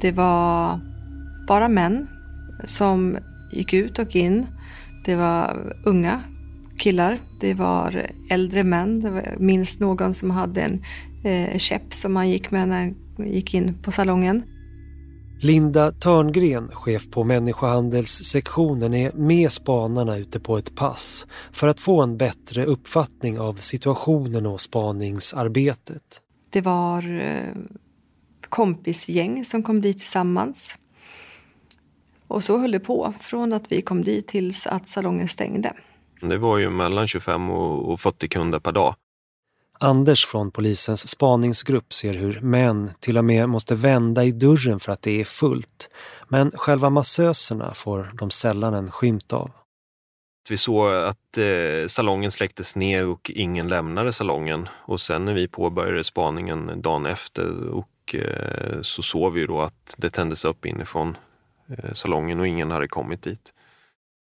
Det 0.00 0.12
var 0.12 0.80
bara 1.48 1.68
män 1.68 2.06
som 2.64 3.16
gick 3.52 3.72
ut 3.72 3.98
och 3.98 4.16
in. 4.16 4.46
Det 5.04 5.16
var 5.16 5.76
unga 5.84 6.20
killar. 6.80 7.18
Det 7.40 7.54
var 7.54 8.10
äldre 8.30 8.62
män. 8.62 9.00
Det 9.00 9.10
var 9.10 9.36
minst 9.38 9.80
någon 9.80 10.14
som 10.14 10.30
hade 10.30 10.60
en 10.60 10.82
eh, 11.24 11.58
käpp 11.58 11.94
som 11.94 12.16
han 12.16 12.30
gick 12.30 12.50
med 12.50 12.68
när 12.68 12.76
han 12.76 12.94
gick 13.26 13.54
in 13.54 13.74
på 13.82 13.90
salongen. 13.90 14.42
Linda 15.42 15.92
Törngren, 15.92 16.68
chef 16.68 17.10
på 17.10 17.24
människohandelssektionen, 17.24 18.94
är 18.94 19.12
med 19.12 19.52
spanarna 19.52 20.16
ute 20.16 20.40
på 20.40 20.58
ett 20.58 20.74
pass 20.74 21.26
för 21.52 21.68
att 21.68 21.80
få 21.80 22.02
en 22.02 22.16
bättre 22.16 22.64
uppfattning 22.64 23.38
av 23.38 23.54
situationen 23.54 24.46
och 24.46 24.60
spaningsarbetet. 24.60 26.22
Det 26.50 26.60
var 26.60 27.20
eh, 27.20 27.54
kompisgäng 28.48 29.44
som 29.44 29.62
kom 29.62 29.80
dit 29.80 29.98
tillsammans. 29.98 30.78
Och 32.26 32.44
så 32.44 32.58
höll 32.58 32.70
det 32.70 32.80
på 32.80 33.12
från 33.20 33.52
att 33.52 33.72
vi 33.72 33.82
kom 33.82 34.04
dit 34.04 34.26
tills 34.26 34.66
att 34.66 34.88
salongen 34.88 35.28
stängde. 35.28 35.72
Det 36.20 36.38
var 36.38 36.58
ju 36.58 36.70
mellan 36.70 37.08
25 37.08 37.50
och 37.50 38.00
40 38.00 38.28
kunder 38.28 38.58
per 38.58 38.72
dag. 38.72 38.94
Anders 39.82 40.24
från 40.24 40.50
polisens 40.50 41.08
spaningsgrupp 41.08 41.92
ser 41.92 42.14
hur 42.14 42.40
män 42.40 42.90
till 43.00 43.18
och 43.18 43.24
med 43.24 43.48
måste 43.48 43.74
vända 43.74 44.24
i 44.24 44.32
dörren 44.32 44.80
för 44.80 44.92
att 44.92 45.02
det 45.02 45.20
är 45.20 45.24
fullt. 45.24 45.90
Men 46.28 46.50
själva 46.50 46.90
massöserna 46.90 47.74
får 47.74 48.10
de 48.18 48.30
sällan 48.30 48.74
en 48.74 48.90
skymt 48.90 49.32
av. 49.32 49.50
Vi 50.48 50.56
såg 50.56 50.94
att 50.94 51.38
eh, 51.38 51.86
salongen 51.88 52.30
släcktes 52.30 52.76
ner 52.76 53.06
och 53.06 53.30
ingen 53.34 53.68
lämnade 53.68 54.12
salongen. 54.12 54.68
Och 54.72 55.00
sen 55.00 55.24
när 55.24 55.34
vi 55.34 55.48
påbörjade 55.48 56.04
spaningen 56.04 56.82
dagen 56.82 57.06
efter 57.06 57.68
och, 57.68 58.14
eh, 58.14 58.82
så 58.82 59.02
såg 59.02 59.32
vi 59.32 59.46
då 59.46 59.60
att 59.60 59.94
det 59.98 60.10
tändes 60.10 60.44
upp 60.44 60.66
inifrån 60.66 61.16
eh, 61.68 61.92
salongen 61.92 62.40
och 62.40 62.46
ingen 62.46 62.70
hade 62.70 62.88
kommit 62.88 63.22
dit. 63.22 63.52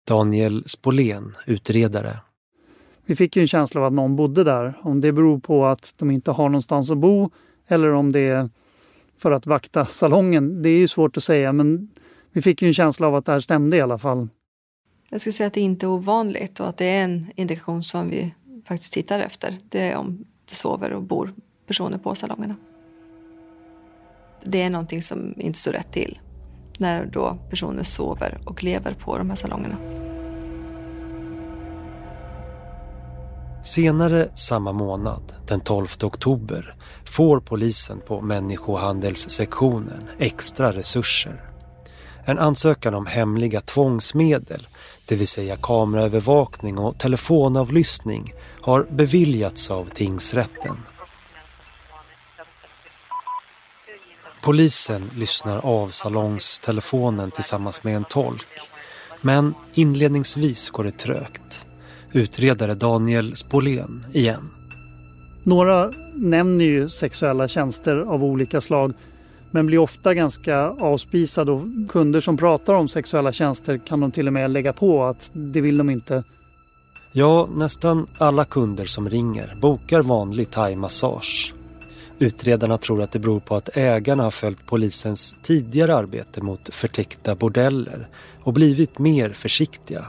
Daniel 0.05 0.63
Spolén, 0.67 1.35
utredare. 1.47 2.19
Vi 3.07 3.17
fick 3.17 3.37
ju 3.37 3.43
en 3.43 3.49
känsla 3.49 3.81
av 3.81 3.87
att 3.87 3.93
någon 3.93 4.17
bodde 4.17 4.45
där. 4.45 4.79
Om 4.83 5.01
det 5.01 5.13
beror 5.13 5.39
på 5.39 5.67
att 5.67 5.95
de 5.97 6.11
inte 6.11 6.31
har 6.31 6.49
någonstans 6.49 6.91
att 6.91 6.99
bo 6.99 7.31
eller 7.69 7.93
om 7.93 8.13
det 8.13 8.21
är 8.21 8.51
för 9.19 9.33
att 9.33 9.47
vakta 9.47 9.87
salongen. 9.87 10.63
Det 10.63 10.69
är 10.69 10.79
ju 10.79 10.89
svårt 10.89 11.17
att 11.17 11.23
säga 11.23 11.53
men 11.53 11.89
vi 12.33 12.43
fick 12.43 12.63
ju 12.63 12.69
en 12.69 12.75
känsla 12.75 13.07
av 13.07 13.15
att 13.15 13.27
det 13.27 13.33
här 13.33 13.41
stämde 13.41 13.77
i 13.77 13.81
alla 13.81 13.99
fall. 13.99 14.29
Jag 15.11 15.21
skulle 15.21 15.33
säga 15.33 15.47
att 15.47 15.55
det 15.55 15.61
inte 15.61 15.87
är 15.87 15.91
ovanligt 15.91 16.61
och 16.61 16.69
att 16.69 16.77
det 16.77 16.85
är 16.85 17.05
en 17.05 17.27
indikation 17.37 17.85
som 17.85 18.11
vi 18.11 18.35
faktiskt 18.69 18.93
tittar 18.93 19.21
efter. 19.21 19.59
Det 19.69 19.81
är 19.81 19.97
om 19.97 20.25
det 20.45 20.55
sover 20.55 20.93
och 20.93 21.03
bor 21.03 21.33
personer 21.67 21.99
på 21.99 22.15
salongerna. 22.15 22.57
Det 24.45 24.63
är 24.63 24.71
någonting 24.71 25.03
som 25.03 25.35
inte 25.37 25.59
står 25.59 25.73
rätt 25.73 25.93
till 25.93 26.19
när 26.79 27.07
då 27.07 27.39
personer 27.51 27.83
sover 27.83 28.41
och 28.45 28.65
lever 28.65 28.95
på 28.95 29.19
de 29.19 29.31
här 29.31 29.37
salongerna. 29.37 29.77
Senare 33.63 34.29
samma 34.35 34.73
månad, 34.73 35.33
den 35.47 35.61
12 35.61 35.87
oktober, 36.03 36.75
får 37.05 37.41
polisen 37.41 38.01
på 38.07 38.21
människohandelssektionen 38.21 40.09
extra 40.19 40.73
resurser. 40.73 41.45
En 42.25 42.39
ansökan 42.39 42.95
om 42.95 43.07
hemliga 43.07 43.61
tvångsmedel, 43.61 44.67
det 45.09 45.17
vill 45.17 45.27
säga 45.27 45.57
kameraövervakning 45.57 46.79
och 46.79 46.99
telefonavlyssning, 46.99 48.33
har 48.61 48.87
beviljats 48.91 49.71
av 49.71 49.91
tingsrätten. 49.95 50.77
Polisen 54.43 55.11
lyssnar 55.17 55.59
av 55.59 55.89
salongstelefonen 55.89 57.31
tillsammans 57.31 57.85
med 57.85 57.97
en 57.97 58.05
tolk. 58.05 58.69
Men 59.21 59.55
inledningsvis 59.75 60.71
går 60.71 60.85
det 60.85 60.99
trögt. 60.99 61.67
Utredare 62.13 62.75
Daniel 62.75 63.37
Spolén 63.37 64.05
igen. 64.13 64.51
Några 65.45 65.93
nämner 66.15 66.65
ju 66.65 66.89
sexuella 66.89 67.49
tjänster 67.49 67.97
av 67.97 68.25
olika 68.25 68.61
slag 68.61 68.93
men 69.51 69.67
blir 69.67 69.79
ofta 69.79 70.15
ganska 70.15 70.59
avspisade 70.69 71.53
och 71.53 71.63
kunder 71.89 72.21
som 72.21 72.37
pratar 72.37 72.75
om 72.75 72.89
sexuella 72.89 73.33
tjänster 73.33 73.81
kan 73.87 74.01
de 74.01 74.11
till 74.11 74.27
och 74.27 74.33
med 74.33 74.51
lägga 74.51 74.73
på 74.73 75.05
att 75.05 75.31
det 75.33 75.61
vill 75.61 75.77
de 75.77 75.91
inte. 75.91 76.25
Ja, 77.13 77.49
nästan 77.55 78.07
alla 78.19 78.45
kunder 78.45 78.87
som 78.87 79.11
ringer 79.11 79.57
bokar 79.61 80.03
vanlig 80.03 80.51
thai-massage. 80.51 81.53
Utredarna 82.23 82.79
tror 82.79 83.03
att 83.03 83.13
det 83.13 83.19
beror 83.19 83.41
på 83.41 83.57
att 83.57 83.77
ägarna 83.77 84.23
har 84.23 84.31
följt 84.31 84.67
polisens 84.67 85.37
tidigare 85.43 85.95
arbete 85.95 86.41
mot 86.41 86.75
förtäckta 86.75 87.35
bordeller 87.35 88.09
och 88.43 88.53
blivit 88.53 88.99
mer 88.99 89.33
försiktiga. 89.33 90.07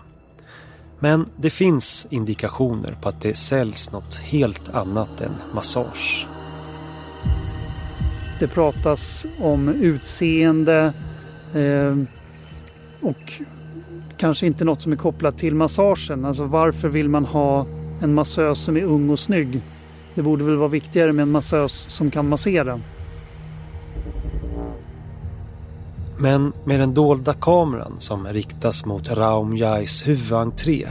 Men 0.99 1.25
det 1.35 1.49
finns 1.49 2.07
indikationer 2.09 2.97
på 3.01 3.09
att 3.09 3.21
det 3.21 3.37
säljs 3.37 3.91
något 3.91 4.15
helt 4.15 4.73
annat 4.73 5.21
än 5.21 5.31
massage. 5.53 6.27
Det 8.39 8.47
pratas 8.47 9.25
om 9.39 9.69
utseende 9.69 10.93
eh, 11.53 11.97
och 13.01 13.33
kanske 14.17 14.47
inte 14.47 14.65
något 14.65 14.81
som 14.81 14.91
är 14.91 14.97
kopplat 14.97 15.37
till 15.37 15.55
massagen. 15.55 16.25
Alltså 16.25 16.43
varför 16.43 16.89
vill 16.89 17.09
man 17.09 17.25
ha 17.25 17.65
en 18.01 18.13
massös 18.13 18.59
som 18.59 18.77
är 18.77 18.83
ung 18.83 19.09
och 19.09 19.19
snygg? 19.19 19.61
Det 20.15 20.21
borde 20.21 20.43
väl 20.43 20.57
vara 20.57 20.69
viktigare 20.69 21.11
med 21.11 21.23
en 21.23 21.31
massös 21.31 21.85
som 21.89 22.11
kan 22.11 22.29
massera. 22.29 22.79
Men 26.17 26.53
med 26.65 26.79
den 26.79 26.93
dolda 26.93 27.33
kameran 27.33 27.95
som 27.99 28.27
riktas 28.27 28.85
mot 28.85 29.11
Raum 29.11 29.55
Jais 29.55 30.07
huvudentré 30.07 30.87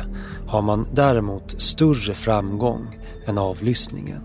har 0.46 0.62
man 0.62 0.86
däremot 0.92 1.60
större 1.60 2.14
framgång 2.14 2.86
än 3.26 3.38
avlyssningen. 3.38 4.22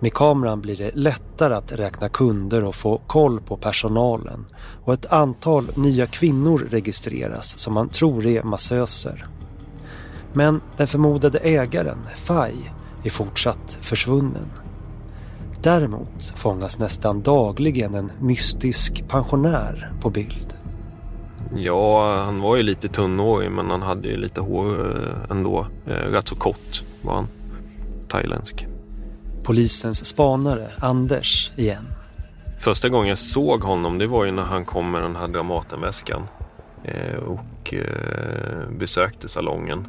Med 0.00 0.12
kameran 0.12 0.60
blir 0.60 0.76
det 0.76 0.90
lättare 0.94 1.54
att 1.54 1.72
räkna 1.72 2.08
kunder 2.08 2.64
och 2.64 2.74
få 2.74 3.00
koll 3.06 3.40
på 3.40 3.56
personalen 3.56 4.46
och 4.84 4.94
ett 4.94 5.12
antal 5.12 5.64
nya 5.76 6.06
kvinnor 6.06 6.66
registreras 6.70 7.58
som 7.58 7.74
man 7.74 7.88
tror 7.88 8.26
är 8.26 8.42
massöser. 8.42 9.26
Men 10.32 10.60
den 10.76 10.86
förmodade 10.86 11.38
ägaren, 11.38 11.98
Fai, 12.16 12.54
är 13.06 13.10
fortsatt 13.10 13.78
försvunnen. 13.80 14.50
Däremot 15.62 16.32
fångas 16.36 16.78
nästan 16.78 17.22
dagligen 17.22 17.94
en 17.94 18.12
mystisk 18.20 19.08
pensionär 19.08 19.92
på 20.00 20.10
bild. 20.10 20.54
Ja, 21.54 22.16
han 22.16 22.40
var 22.40 22.56
ju 22.56 22.62
lite 22.62 22.88
tunnhårig 22.88 23.50
men 23.50 23.70
han 23.70 23.82
hade 23.82 24.08
ju 24.08 24.16
lite 24.16 24.40
hår 24.40 24.96
eh, 24.96 25.30
ändå. 25.30 25.66
Eh, 25.86 25.90
rätt 25.90 26.28
så 26.28 26.34
kort 26.34 26.84
var 27.02 27.14
han. 27.14 27.28
Thailändsk. 28.08 28.66
Polisens 29.44 30.06
spanare, 30.06 30.68
Anders, 30.78 31.52
igen. 31.56 31.86
Första 32.58 32.88
gången 32.88 33.08
jag 33.08 33.18
såg 33.18 33.62
honom 33.62 33.98
det 33.98 34.06
var 34.06 34.24
ju 34.24 34.32
när 34.32 34.42
han 34.42 34.64
kom 34.64 34.90
med 34.90 35.02
den 35.02 35.16
här 35.16 35.28
Dramatenväskan 35.28 36.22
eh, 36.84 37.16
och 37.16 37.74
besökte 38.78 39.28
salongen. 39.28 39.86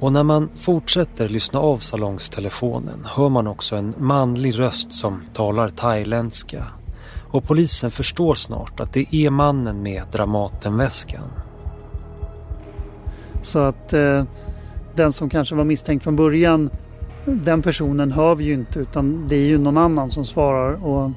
Och 0.00 0.12
när 0.12 0.22
man 0.22 0.48
fortsätter 0.56 1.28
lyssna 1.28 1.60
av 1.60 1.78
salongstelefonen 1.78 3.04
hör 3.04 3.28
man 3.28 3.46
också 3.46 3.76
en 3.76 3.94
manlig 3.98 4.58
röst 4.58 4.92
som 4.92 5.22
talar 5.32 5.68
thailändska. 5.68 6.64
Och 7.30 7.44
polisen 7.44 7.90
förstår 7.90 8.34
snart 8.34 8.80
att 8.80 8.92
det 8.92 9.14
är 9.14 9.30
mannen 9.30 9.82
med 9.82 10.02
Dramatenväskan. 10.12 11.30
Så 13.42 13.58
att 13.58 13.92
eh, 13.92 14.24
den 14.94 15.12
som 15.12 15.30
kanske 15.30 15.54
var 15.54 15.64
misstänkt 15.64 16.02
från 16.02 16.16
början, 16.16 16.70
den 17.24 17.62
personen 17.62 18.12
hör 18.12 18.34
vi 18.34 18.44
ju 18.44 18.52
inte 18.52 18.78
utan 18.78 19.28
det 19.28 19.36
är 19.36 19.46
ju 19.46 19.58
någon 19.58 19.76
annan 19.76 20.10
som 20.10 20.26
svarar. 20.26 20.86
Och 20.86 21.10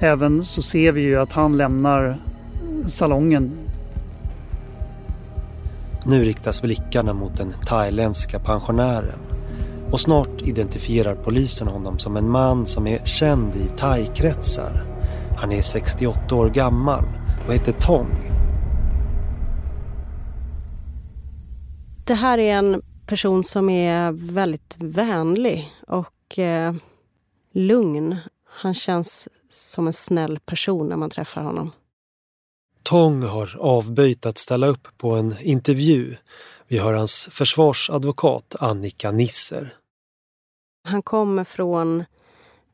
även 0.00 0.44
så 0.44 0.62
ser 0.62 0.92
vi 0.92 1.00
ju 1.00 1.16
att 1.16 1.32
han 1.32 1.56
lämnar 1.56 2.18
salongen 2.88 3.69
nu 6.06 6.24
riktas 6.24 6.62
blickarna 6.62 7.14
mot 7.14 7.36
den 7.36 7.52
thailändska 7.66 8.38
pensionären 8.38 9.18
och 9.90 10.00
snart 10.00 10.42
identifierar 10.42 11.14
polisen 11.14 11.68
honom 11.68 11.98
som 11.98 12.16
en 12.16 12.30
man 12.30 12.66
som 12.66 12.86
är 12.86 13.04
känd 13.04 13.56
i 13.56 13.68
thai-kretsar. 13.76 14.84
Han 15.38 15.52
är 15.52 15.62
68 15.62 16.34
år 16.34 16.48
gammal 16.50 17.04
och 17.46 17.54
heter 17.54 17.72
Tong. 17.72 18.30
Det 22.06 22.14
här 22.14 22.38
är 22.38 22.54
en 22.54 22.82
person 23.06 23.44
som 23.44 23.70
är 23.70 24.12
väldigt 24.12 24.76
vänlig 24.78 25.72
och 25.86 26.38
eh, 26.38 26.74
lugn. 27.52 28.16
Han 28.46 28.74
känns 28.74 29.28
som 29.48 29.86
en 29.86 29.92
snäll 29.92 30.38
person 30.38 30.88
när 30.88 30.96
man 30.96 31.10
träffar 31.10 31.42
honom. 31.42 31.70
Tong 32.82 33.22
har 33.22 33.56
avböjt 33.60 34.26
att 34.26 34.38
ställa 34.38 34.66
upp 34.66 34.88
på 34.98 35.10
en 35.10 35.36
intervju. 35.40 36.16
Vi 36.68 36.78
hör 36.78 36.92
hans 36.92 37.28
försvarsadvokat 37.30 38.56
Annika 38.60 39.10
Nisser. 39.10 39.74
Han 40.84 41.02
kommer 41.02 41.44
från 41.44 42.04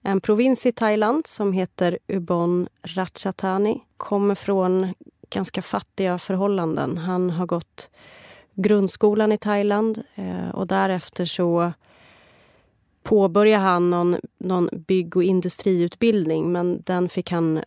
en 0.03 0.21
provins 0.21 0.67
i 0.67 0.73
Thailand 0.73 1.27
som 1.27 1.53
heter 1.53 1.99
Ubon 2.07 2.69
Ratchathani. 2.83 3.83
Kommer 3.97 4.35
från 4.35 4.95
ganska 5.31 5.63
fattiga 5.63 6.19
förhållanden. 6.19 6.99
Han 6.99 7.31
har 7.31 7.47
gått 7.47 7.89
grundskolan 8.55 9.33
i 9.33 9.39
Thailand 9.39 10.03
eh, 10.15 10.49
och 10.49 10.67
därefter 10.67 11.25
så 11.25 11.73
påbörjade 13.03 13.65
han 13.65 13.91
någon, 13.91 14.17
någon 14.39 14.69
bygg 14.73 15.17
och 15.17 15.25
industriutbildning 15.25 16.53
men 16.53 16.83
den 16.83 17.09
fick 17.09 17.31
han 17.31 17.63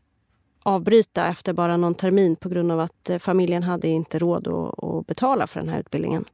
avbryta 0.63 1.28
efter 1.28 1.54
bara 1.54 1.78
någon 1.78 1.95
termin 1.95 2.36
på 2.36 2.50
grund 2.50 2.72
av 2.72 2.80
att 2.80 3.10
eh, 3.10 3.19
familjen 3.19 3.63
hade 3.63 3.88
inte 3.88 4.19
råd 4.19 4.48
att, 4.48 4.84
att 4.84 5.08
betala 5.08 5.48
för 5.48 5.60
den 5.60 5.69
här 5.69 5.80
utbildningen. 5.80 6.26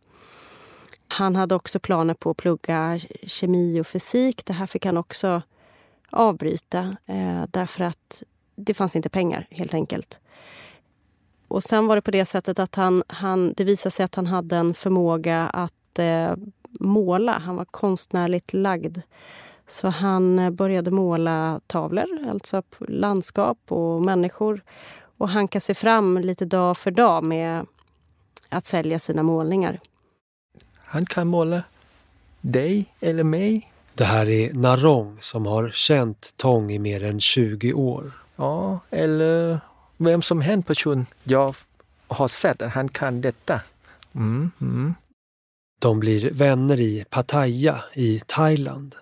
Han 1.07 1.35
hade 1.35 1.55
också 1.55 1.79
planer 1.79 2.13
på 2.13 2.29
att 2.29 2.37
plugga 2.37 2.99
kemi 3.23 3.81
och 3.81 3.87
fysik. 3.87 4.45
Det 4.45 4.53
här 4.53 4.65
fick 4.65 4.85
han 4.85 4.97
också 4.97 5.41
avbryta 6.09 6.97
eh, 7.05 7.43
därför 7.49 7.83
att 7.83 8.23
det 8.55 8.73
fanns 8.73 8.95
inte 8.95 9.09
pengar 9.09 9.47
helt 9.49 9.73
enkelt. 9.73 10.19
Och 11.47 11.63
sen 11.63 11.87
var 11.87 11.95
det 11.95 12.01
på 12.01 12.11
det 12.11 12.25
sättet 12.25 12.59
att 12.59 12.75
han, 12.75 13.03
han, 13.07 13.53
det 13.57 13.63
visade 13.63 13.91
sig 13.91 14.03
att 14.03 14.15
han 14.15 14.27
hade 14.27 14.55
en 14.55 14.73
förmåga 14.73 15.43
att 15.43 15.99
eh, 15.99 16.33
måla. 16.79 17.31
Han 17.39 17.55
var 17.55 17.65
konstnärligt 17.65 18.53
lagd. 18.53 18.97
Så 19.67 19.87
han 19.87 20.39
eh, 20.39 20.49
började 20.49 20.91
måla 20.91 21.61
tavlor, 21.67 22.29
alltså 22.29 22.61
landskap 22.79 23.57
och 23.67 24.01
människor 24.01 24.63
och 25.17 25.29
hanka 25.29 25.59
sig 25.59 25.75
fram 25.75 26.17
lite 26.17 26.45
dag 26.45 26.77
för 26.77 26.91
dag 26.91 27.23
med 27.23 27.65
att 28.49 28.65
sälja 28.65 28.99
sina 28.99 29.23
målningar. 29.23 29.79
Han 30.77 31.05
kan 31.05 31.27
måla 31.27 31.63
dig 32.41 32.85
eller 32.99 33.23
mig. 33.23 33.71
Det 33.93 34.03
här 34.03 34.29
är 34.29 34.53
Narong 34.53 35.17
som 35.21 35.45
har 35.45 35.69
känt 35.69 36.33
Tong 36.35 36.71
i 36.71 36.79
mer 36.79 37.03
än 37.03 37.19
20 37.19 37.73
år. 37.73 38.11
Ja, 38.35 38.79
eller 38.89 39.59
vem 39.97 40.21
som 40.21 40.41
helst 40.41 40.67
person 40.67 41.05
jag 41.23 41.55
har 42.07 42.27
sett 42.27 42.61
att 42.61 42.73
han 42.73 42.89
kan 42.89 43.21
detta. 43.21 43.61
Mm, 44.15 44.51
mm. 44.61 44.95
De 45.81 45.99
blir 45.99 46.31
vänner 46.33 46.79
i 46.79 47.05
Pattaya 47.09 47.83
i 47.93 48.21
Thailand. 48.25 48.95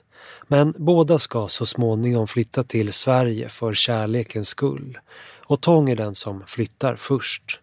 Men 0.54 0.74
båda 0.78 1.20
ska 1.20 1.48
så 1.48 1.66
småningom 1.66 2.28
flytta 2.28 2.64
till 2.64 2.94
Sverige 2.94 3.50
för 3.50 3.74
kärlekens 3.74 4.48
skull. 4.48 5.00
Och 5.46 5.62
Tong 5.62 5.90
är 5.90 5.96
den 5.96 6.16
som 6.16 6.44
flyttar 6.46 6.96
först. 6.96 7.62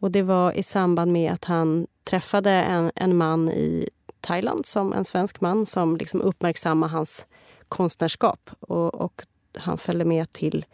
Och 0.00 0.10
det 0.10 0.22
var 0.22 0.52
i 0.52 0.62
samband 0.62 1.12
med 1.12 1.32
att 1.32 1.44
han 1.44 1.86
träffade 2.04 2.50
en, 2.50 2.92
en 2.94 3.16
man 3.16 3.48
i 3.48 3.88
Thailand, 4.20 4.66
som 4.66 4.92
en 4.92 5.04
svensk 5.04 5.40
man 5.40 5.66
som 5.66 5.96
liksom 5.96 6.20
uppmärksammade 6.20 6.92
hans 6.92 7.26
konstnärskap. 7.68 8.50
Och, 8.60 8.94
och 8.94 9.22
han 9.54 9.78
följde 9.78 10.04
med 10.04 10.32
till 10.32 10.64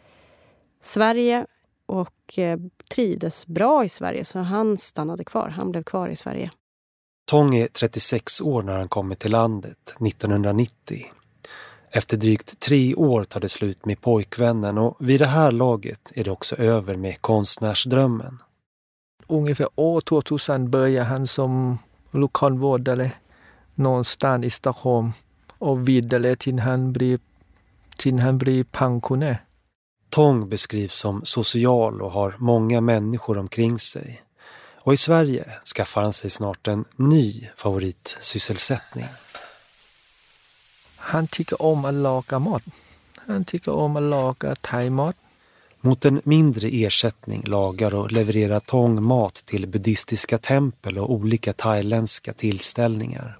Sverige 0.81 1.45
och 1.85 2.39
eh, 2.39 2.59
trivdes 2.89 3.47
bra 3.47 3.85
i 3.85 3.89
Sverige, 3.89 4.25
så 4.25 4.39
han 4.39 4.77
stannade 4.77 5.23
kvar. 5.23 5.49
Han 5.49 5.71
blev 5.71 5.83
kvar 5.83 6.09
i 6.09 6.15
Sverige. 6.15 6.51
Tong 7.25 7.55
är 7.55 7.67
36 7.67 8.41
år 8.41 8.63
när 8.63 8.77
han 8.77 8.87
kommer 8.87 9.15
till 9.15 9.31
landet 9.31 9.95
1990. 9.99 11.05
Efter 11.97 12.17
drygt 12.17 12.59
tre 12.59 12.95
år 12.95 13.23
tar 13.23 13.39
det 13.39 13.49
slut 13.49 13.85
med 13.85 14.01
pojkvännen 14.01 14.77
och 14.77 14.97
vid 14.99 15.19
det 15.19 15.25
här 15.27 15.51
laget 15.51 16.11
är 16.15 16.23
det 16.23 16.31
också 16.31 16.55
över 16.55 16.95
med 16.95 17.21
konstnärsdrömmen. 17.21 18.39
Ungefär 19.27 19.67
år 19.75 20.01
2000 20.01 20.71
började 20.71 21.05
han 21.05 21.27
som 21.27 21.77
lokalvårdare 22.11 23.11
någonstans 23.75 24.45
i 24.45 24.49
Stockholm 24.49 25.11
och 25.57 25.89
vidare 25.89 26.35
till 26.35 26.59
han 26.59 26.93
blir, 26.93 27.19
till 27.97 28.19
han 28.19 28.37
blir 28.37 28.63
pensionär. 28.63 29.45
Tong 30.09 30.49
beskrivs 30.49 30.95
som 30.95 31.21
social 31.23 32.01
och 32.01 32.11
har 32.11 32.35
många 32.37 32.81
människor 32.81 33.37
omkring 33.37 33.79
sig. 33.79 34.21
Och 34.75 34.93
i 34.93 34.97
Sverige 34.97 35.45
skaffar 35.75 36.01
han 36.01 36.13
sig 36.13 36.29
snart 36.29 36.67
en 36.67 36.85
ny 36.95 37.49
favoritsysselsättning. 37.55 39.05
Han 41.07 41.27
tycker 41.27 41.61
om 41.61 41.85
att 41.85 41.93
laga 41.93 42.39
mat. 42.39 42.63
Han 43.15 43.43
tycker 43.43 43.71
om 43.71 43.95
att 43.95 44.03
laga 44.03 44.55
thaimat. 44.55 45.15
Mot 45.81 46.05
en 46.05 46.21
mindre 46.23 46.67
ersättning 46.67 47.43
lagar 47.45 47.93
och 47.93 48.11
levererar 48.11 48.59
Tong 48.59 49.03
mat 49.03 49.33
till 49.33 49.67
buddhistiska 49.67 50.37
tempel 50.37 50.97
och 50.97 51.11
olika 51.11 51.53
thailändska 51.53 52.33
tillställningar. 52.33 53.37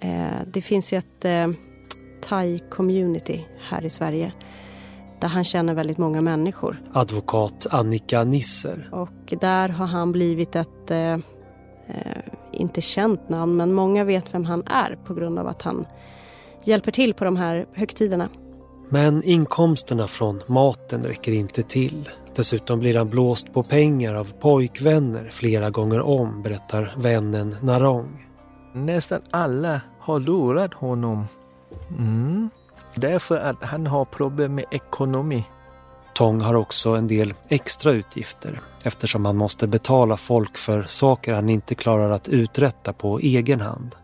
Eh, 0.00 0.26
det 0.46 0.62
finns 0.62 0.92
ju 0.92 0.98
ett 0.98 1.24
eh, 1.24 1.48
thai-community 2.20 3.44
här 3.70 3.84
i 3.84 3.90
Sverige 3.90 4.32
där 5.20 5.28
han 5.28 5.44
känner 5.44 5.74
väldigt 5.74 5.98
många 5.98 6.20
människor. 6.20 6.82
Advokat 6.92 7.66
Annika 7.70 8.24
Nisser. 8.24 8.88
Och 8.92 9.34
där 9.40 9.68
har 9.68 9.86
han 9.86 10.12
blivit 10.12 10.56
ett, 10.56 10.90
eh, 10.90 11.12
eh 11.12 11.20
inte 12.52 12.80
känt 12.80 13.28
namn, 13.28 13.56
men 13.56 13.72
många 13.72 14.04
vet 14.04 14.34
vem 14.34 14.44
han 14.44 14.62
är 14.66 14.98
på 15.04 15.14
grund 15.14 15.38
av 15.38 15.46
att 15.46 15.62
han 15.62 15.86
hjälper 16.64 16.92
till 16.92 17.14
på 17.14 17.24
de 17.24 17.36
här 17.36 17.66
högtiderna. 17.72 18.28
Men 18.88 19.22
inkomsterna 19.22 20.06
från 20.06 20.40
maten 20.46 21.04
räcker 21.04 21.32
inte 21.32 21.62
till. 21.62 22.08
Dessutom 22.34 22.78
blir 22.78 22.98
han 22.98 23.08
blåst 23.08 23.52
på 23.52 23.62
pengar 23.62 24.14
av 24.14 24.32
pojkvänner 24.40 25.28
flera 25.30 25.70
gånger 25.70 26.00
om, 26.00 26.42
berättar 26.42 26.94
vännen 26.96 27.56
Narong. 27.62 28.26
Nästan 28.74 29.20
alla 29.30 29.80
har 30.00 30.20
lurat 30.20 30.74
honom 30.74 31.26
Mm. 31.90 32.50
Därför 32.94 33.38
att 33.38 33.62
han 33.62 33.86
har 33.86 34.04
problem 34.04 34.54
med 34.54 34.64
ekonomi. 34.70 35.44
Tong 36.14 36.40
har 36.40 36.54
också 36.54 36.90
en 36.90 37.06
del 37.06 37.34
extra 37.48 37.92
utgifter 37.92 38.60
eftersom 38.84 39.24
han 39.24 39.36
måste 39.36 39.66
betala 39.66 40.16
folk 40.16 40.56
för 40.56 40.82
saker 40.82 41.34
han 41.34 41.48
inte 41.48 41.74
klarar 41.74 42.10
att 42.10 42.28
uträtta 42.28 42.92
på 42.92 43.18
egen 43.18 43.60
hand. 43.60 43.94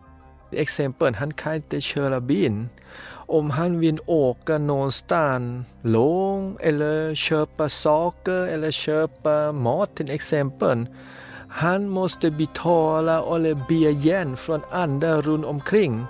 Exempel, 0.55 1.15
han 1.15 1.33
kan 1.33 1.55
inte 1.55 1.81
köra 1.81 2.19
bil. 2.19 2.65
Om 3.27 3.49
han 3.49 3.79
vill 3.79 3.99
åka 4.05 4.57
någonstans 4.57 5.67
långt 5.81 6.61
eller 6.61 7.15
köpa 7.15 7.69
saker 7.69 8.31
eller 8.31 8.71
köpa 8.71 9.51
mat 9.51 9.95
till 9.95 10.11
exempel. 10.11 10.87
Han 11.49 11.89
måste 11.89 12.31
betala 12.31 13.35
eller 13.35 13.53
be 13.67 13.89
igen 13.89 14.37
från 14.37 14.61
andra 14.71 15.21
runt 15.21 15.45
omkring. 15.45 16.05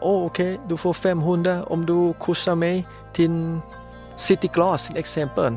Oh, 0.00 0.26
Okej, 0.26 0.54
okay, 0.54 0.68
du 0.68 0.76
får 0.76 0.92
500 0.92 1.64
om 1.64 1.86
du 1.86 2.14
kursar 2.20 2.54
mig 2.54 2.86
till 3.12 3.58
City 4.16 4.50
Glass 4.52 4.86
till 4.86 4.96
exempel. 4.96 5.56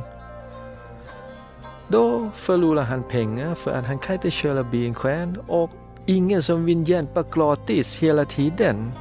Då 1.88 2.30
förlorar 2.36 2.84
han 2.84 3.04
pengar 3.04 3.56
för 3.56 3.72
att 3.72 3.86
han 3.86 4.00
kan 4.00 4.16
inte 4.16 4.32
köra 4.32 4.64
bilen 4.64 4.96
själv 4.96 5.44
och 5.48 5.70
ingen 6.06 6.44
som 6.44 6.66
vill 6.66 6.90
hjälpa 6.90 7.24
gratis 7.24 7.96
hela 7.96 8.26
tiden. 8.26 8.92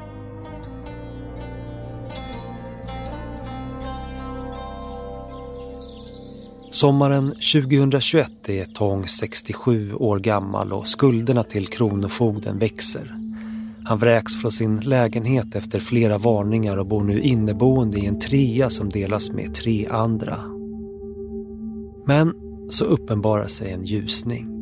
Sommaren 6.71 7.29
2021 7.29 8.49
är 8.49 8.65
Tong 8.65 9.09
67 9.09 9.95
år 9.95 10.19
gammal 10.19 10.73
och 10.73 10.89
skulderna 10.89 11.43
till 11.43 11.67
Kronofogden 11.67 12.59
växer. 12.59 13.15
Han 13.85 13.99
vräks 13.99 14.37
från 14.37 14.51
sin 14.51 14.81
lägenhet 14.81 15.55
efter 15.55 15.81
flera 15.81 16.19
varningar 16.19 16.77
och 16.77 16.87
bor 16.87 17.05
nu 17.05 17.21
inneboende 17.21 17.99
i 17.99 18.07
en 18.07 18.19
trea 18.19 18.71
som 18.71 18.89
delas 18.89 19.31
med 19.31 19.55
tre 19.55 19.87
andra. 19.91 20.37
Men 22.07 22.35
så 22.69 22.85
uppenbarar 22.85 23.47
sig 23.47 23.73
en 23.73 23.85
ljusning. 23.85 24.60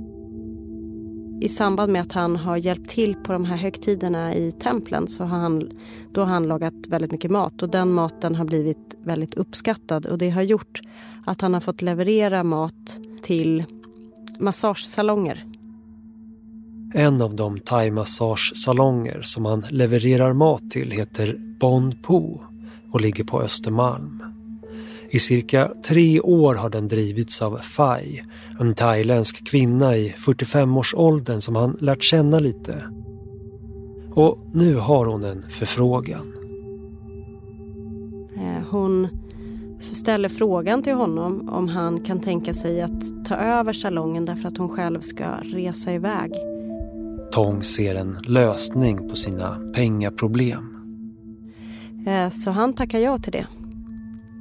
I 1.40 1.48
samband 1.48 1.92
med 1.92 2.03
att 2.03 2.12
han 2.12 2.37
har 2.37 2.57
hjälpt 2.57 2.90
till 2.90 3.14
på 3.14 3.33
de 3.33 3.44
här 3.44 3.57
högtiderna 3.57 4.35
i 4.35 4.53
templen 4.53 5.09
så 5.09 5.24
har 5.24 5.38
han, 5.38 5.70
då 6.12 6.20
har 6.20 6.29
han 6.29 6.48
lagat 6.48 6.74
väldigt 6.88 7.12
mycket 7.12 7.31
mat 7.31 7.62
och 7.62 7.70
den 7.70 7.92
maten 7.92 8.35
har 8.35 8.44
blivit 8.44 8.94
väldigt 9.05 9.35
uppskattad 9.35 10.07
och 10.07 10.18
det 10.18 10.31
har 10.31 10.42
gjort 10.42 10.81
att 11.27 11.40
han 11.40 11.55
har 11.55 11.61
fått 11.61 11.83
leverera 11.83 12.44
mat 12.44 12.98
till 13.22 13.64
massagesalonger 14.38 15.44
en 16.94 17.22
av 17.22 17.35
de 17.35 17.61
thaimassagesalonger 17.61 19.22
som 19.24 19.44
han 19.44 19.64
levererar 19.70 20.33
mat 20.33 20.70
till 20.70 20.90
heter 20.90 21.37
Bon 21.38 21.94
Po 22.03 22.40
och 22.92 23.01
ligger 23.01 23.24
på 23.24 23.42
Östermalm. 23.42 24.17
I 25.10 25.18
cirka 25.18 25.70
tre 25.84 26.20
år 26.20 26.54
har 26.54 26.70
den 26.70 26.88
drivits 26.88 27.42
av 27.42 27.56
Fai, 27.56 28.22
en 28.60 28.74
thailändsk 28.74 29.50
kvinna 29.50 29.96
i 29.96 30.08
45-årsåldern 30.08 31.40
som 31.40 31.56
han 31.56 31.76
lärt 31.80 32.02
känna 32.02 32.40
lite. 32.40 32.82
Och 34.14 34.38
nu 34.52 34.74
har 34.74 35.06
hon 35.06 35.24
en 35.24 35.42
förfrågan. 35.42 36.32
Eh, 38.36 38.68
hon 38.70 39.08
ställer 39.92 40.28
frågan 40.28 40.82
till 40.82 40.94
honom 40.94 41.48
om 41.48 41.68
han 41.68 42.00
kan 42.00 42.20
tänka 42.20 42.54
sig 42.54 42.82
att 42.82 43.24
ta 43.24 43.34
över 43.34 43.72
salongen 43.72 44.24
därför 44.24 44.48
att 44.48 44.58
hon 44.58 44.68
själv 44.68 45.00
ska 45.00 45.24
resa 45.42 45.92
iväg. 45.92 46.32
Tong 47.32 47.62
ser 47.62 47.94
en 47.94 48.18
lösning 48.26 49.08
på 49.08 49.16
sina 49.16 49.58
pengaproblem. 49.74 50.74
Eh, 52.06 52.30
så 52.30 52.50
han 52.50 52.72
tackar 52.72 52.98
ja 52.98 53.18
till 53.18 53.32
det. 53.32 53.46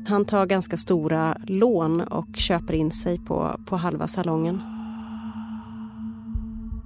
Han 0.08 0.26
tar 0.26 0.46
ganska 0.46 0.78
stora 0.78 1.38
lån 1.48 2.02
och 2.02 2.36
köper 2.36 2.74
in 2.74 2.92
sig 2.92 3.20
på, 3.20 3.60
på 3.66 3.76
halva 3.76 4.08
salongen. 4.08 4.62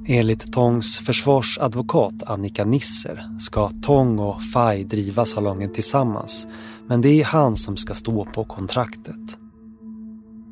Enligt 0.07 0.53
Tongs 0.53 0.99
försvarsadvokat 0.99 2.23
Annika 2.25 2.65
Nisser 2.65 3.39
ska 3.39 3.69
Tong 3.69 4.19
och 4.19 4.43
Fai 4.43 4.83
driva 4.83 5.25
salongen 5.25 5.73
tillsammans. 5.73 6.47
Men 6.87 7.01
det 7.01 7.21
är 7.21 7.25
han 7.25 7.55
som 7.55 7.77
ska 7.77 7.93
stå 7.93 8.25
på 8.25 8.43
kontraktet. 8.43 9.37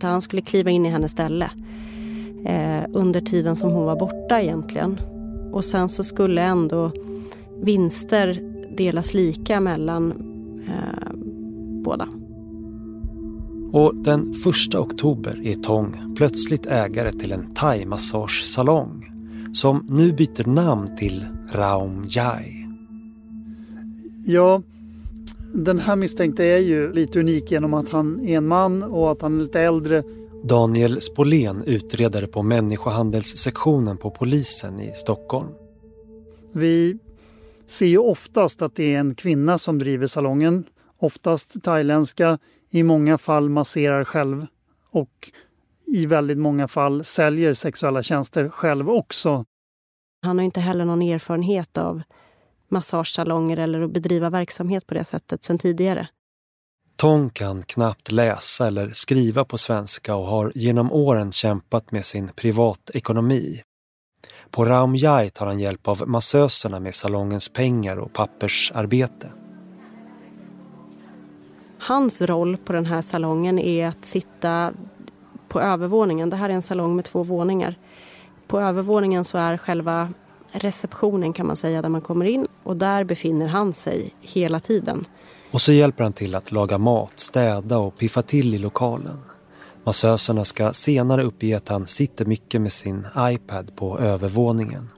Han 0.02 0.22
skulle 0.22 0.42
kliva 0.42 0.70
in 0.70 0.86
i 0.86 0.90
hennes 0.90 1.12
ställe 1.12 1.52
eh, 2.46 2.84
under 2.94 3.22
tiden 3.22 3.56
som 3.56 3.72
hon 3.72 3.86
var 3.86 4.00
borta 4.00 4.42
egentligen. 4.42 5.00
Och 5.54 5.66
sen 5.66 5.90
så 5.90 6.04
skulle 6.04 6.42
ändå 6.42 6.92
vinster 7.62 8.42
delas 8.78 9.14
lika 9.14 9.60
mellan 9.60 10.12
eh, 10.68 11.14
båda. 11.84 12.08
Och 13.72 13.96
den 13.96 14.34
första 14.34 14.80
oktober 14.80 15.48
är 15.48 15.56
Tong 15.56 16.16
plötsligt 16.18 16.66
ägare 16.66 17.12
till 17.12 17.32
en 17.32 17.54
thai-massagesalong 17.54 19.12
som 19.54 19.86
nu 19.90 20.14
byter 20.14 20.48
namn 20.48 20.96
till 20.98 21.26
Raum 21.52 22.06
Jai. 22.10 22.66
Ja, 24.26 24.62
den 25.54 25.80
här 25.80 25.96
misstänkte 25.96 26.44
är 26.46 26.58
ju 26.58 26.94
lite 26.94 27.20
unik 27.20 27.52
genom 27.52 27.74
att 27.74 27.90
han 27.90 28.28
är 28.28 28.38
en 28.38 28.48
man 28.48 28.84
och 28.84 29.12
att 29.12 29.22
han 29.22 29.40
är 29.40 29.42
lite 29.42 29.62
äldre 29.62 30.04
Daniel 30.44 31.02
Spolén, 31.02 31.64
utredare 31.64 32.28
på 32.28 32.44
människohandelssektionen 32.44 33.98
på 33.98 34.12
polisen 34.12 34.80
i 34.80 34.92
Stockholm. 34.96 35.48
Vi 36.52 36.98
ser 37.66 37.86
ju 37.86 37.98
oftast 37.98 38.62
att 38.62 38.76
det 38.76 38.96
är 38.96 39.00
en 39.00 39.16
kvinna 39.16 39.58
som 39.58 39.80
driver 39.80 40.08
salongen. 40.08 40.64
Oftast 41.00 41.64
thailändska, 41.64 42.40
i 42.70 42.84
många 42.84 43.18
fall 43.18 43.50
masserar 43.50 44.04
själv 44.04 44.48
och 44.92 45.32
i 45.88 46.06
väldigt 46.06 46.38
många 46.38 46.68
fall 46.68 47.04
säljer 47.04 47.54
sexuella 47.54 48.04
tjänster 48.04 48.50
själv 48.50 48.90
också. 48.90 49.46
Han 50.22 50.38
har 50.38 50.46
inte 50.46 50.60
heller 50.60 50.86
någon 50.86 51.02
erfarenhet 51.02 51.78
av 51.78 52.02
massagesalonger 52.70 53.58
eller 53.58 53.82
att 53.82 53.92
bedriva 53.92 54.30
verksamhet 54.30 54.88
på 54.88 54.94
det 54.94 55.04
sättet 55.04 55.44
sen 55.44 55.58
tidigare. 55.58 56.08
Tong 56.96 57.30
kan 57.30 57.64
knappt 57.64 58.12
läsa 58.12 58.68
eller 58.68 58.90
skriva 58.94 59.46
på 59.46 59.58
svenska 59.58 60.16
och 60.16 60.26
har 60.26 60.52
genom 60.56 60.92
åren 60.92 61.32
kämpat 61.32 61.92
med 61.92 62.06
sin 62.06 62.28
privatekonomi. 62.36 63.62
På 64.52 64.66
Raum 64.66 64.96
Jai 64.96 65.30
tar 65.30 65.46
han 65.46 65.60
hjälp 65.60 65.88
av 65.88 66.08
massöserna 66.08 66.80
med 66.80 66.96
salongens 66.96 67.50
pengar 67.50 67.98
och 67.98 68.14
pappersarbete. 68.14 69.32
Hans 71.80 72.22
roll 72.22 72.58
på 72.58 72.74
den 72.74 72.86
här 72.86 73.02
salongen 73.02 73.60
är 73.60 73.88
att 73.88 74.06
sitta 74.06 74.74
på 75.48 75.62
övervåningen. 75.62 76.30
Det 76.30 76.36
här 76.36 76.50
är 76.50 76.54
en 76.54 76.62
salong 76.62 76.96
med 76.96 77.06
två 77.06 77.24
våningar. 77.24 77.76
På 78.48 78.60
övervåningen 78.60 79.24
så 79.24 79.38
är 79.38 79.58
själva 79.58 80.10
receptionen 80.52 81.34
kan 81.34 81.48
man 81.48 81.56
säga 81.56 81.82
där 81.82 81.90
man 81.90 82.02
kommer 82.02 82.26
in 82.26 82.48
och 82.64 82.78
där 82.78 83.04
befinner 83.04 83.48
han 83.48 83.74
sig 83.74 84.16
hela 84.22 84.60
tiden. 84.60 85.06
Och 85.52 85.62
så 85.62 85.72
hjälper 85.72 86.04
han 86.04 86.14
till 86.14 86.36
att 86.36 86.52
laga 86.52 86.78
mat, 86.78 87.20
städa 87.20 87.78
och 87.78 87.98
piffa 87.98 88.22
till 88.22 88.56
i 88.56 88.58
lokalen. 88.58 89.18
Massöserna 89.84 90.46
ska 90.46 90.74
senare 90.74 91.24
uppge 91.24 91.58
att 91.58 91.68
han 91.68 91.88
sitter 91.88 92.26
mycket 92.26 92.62
med 92.62 92.72
sin 92.72 93.08
iPad 93.18 93.76
på 93.76 94.00
övervåningen. 94.00 94.90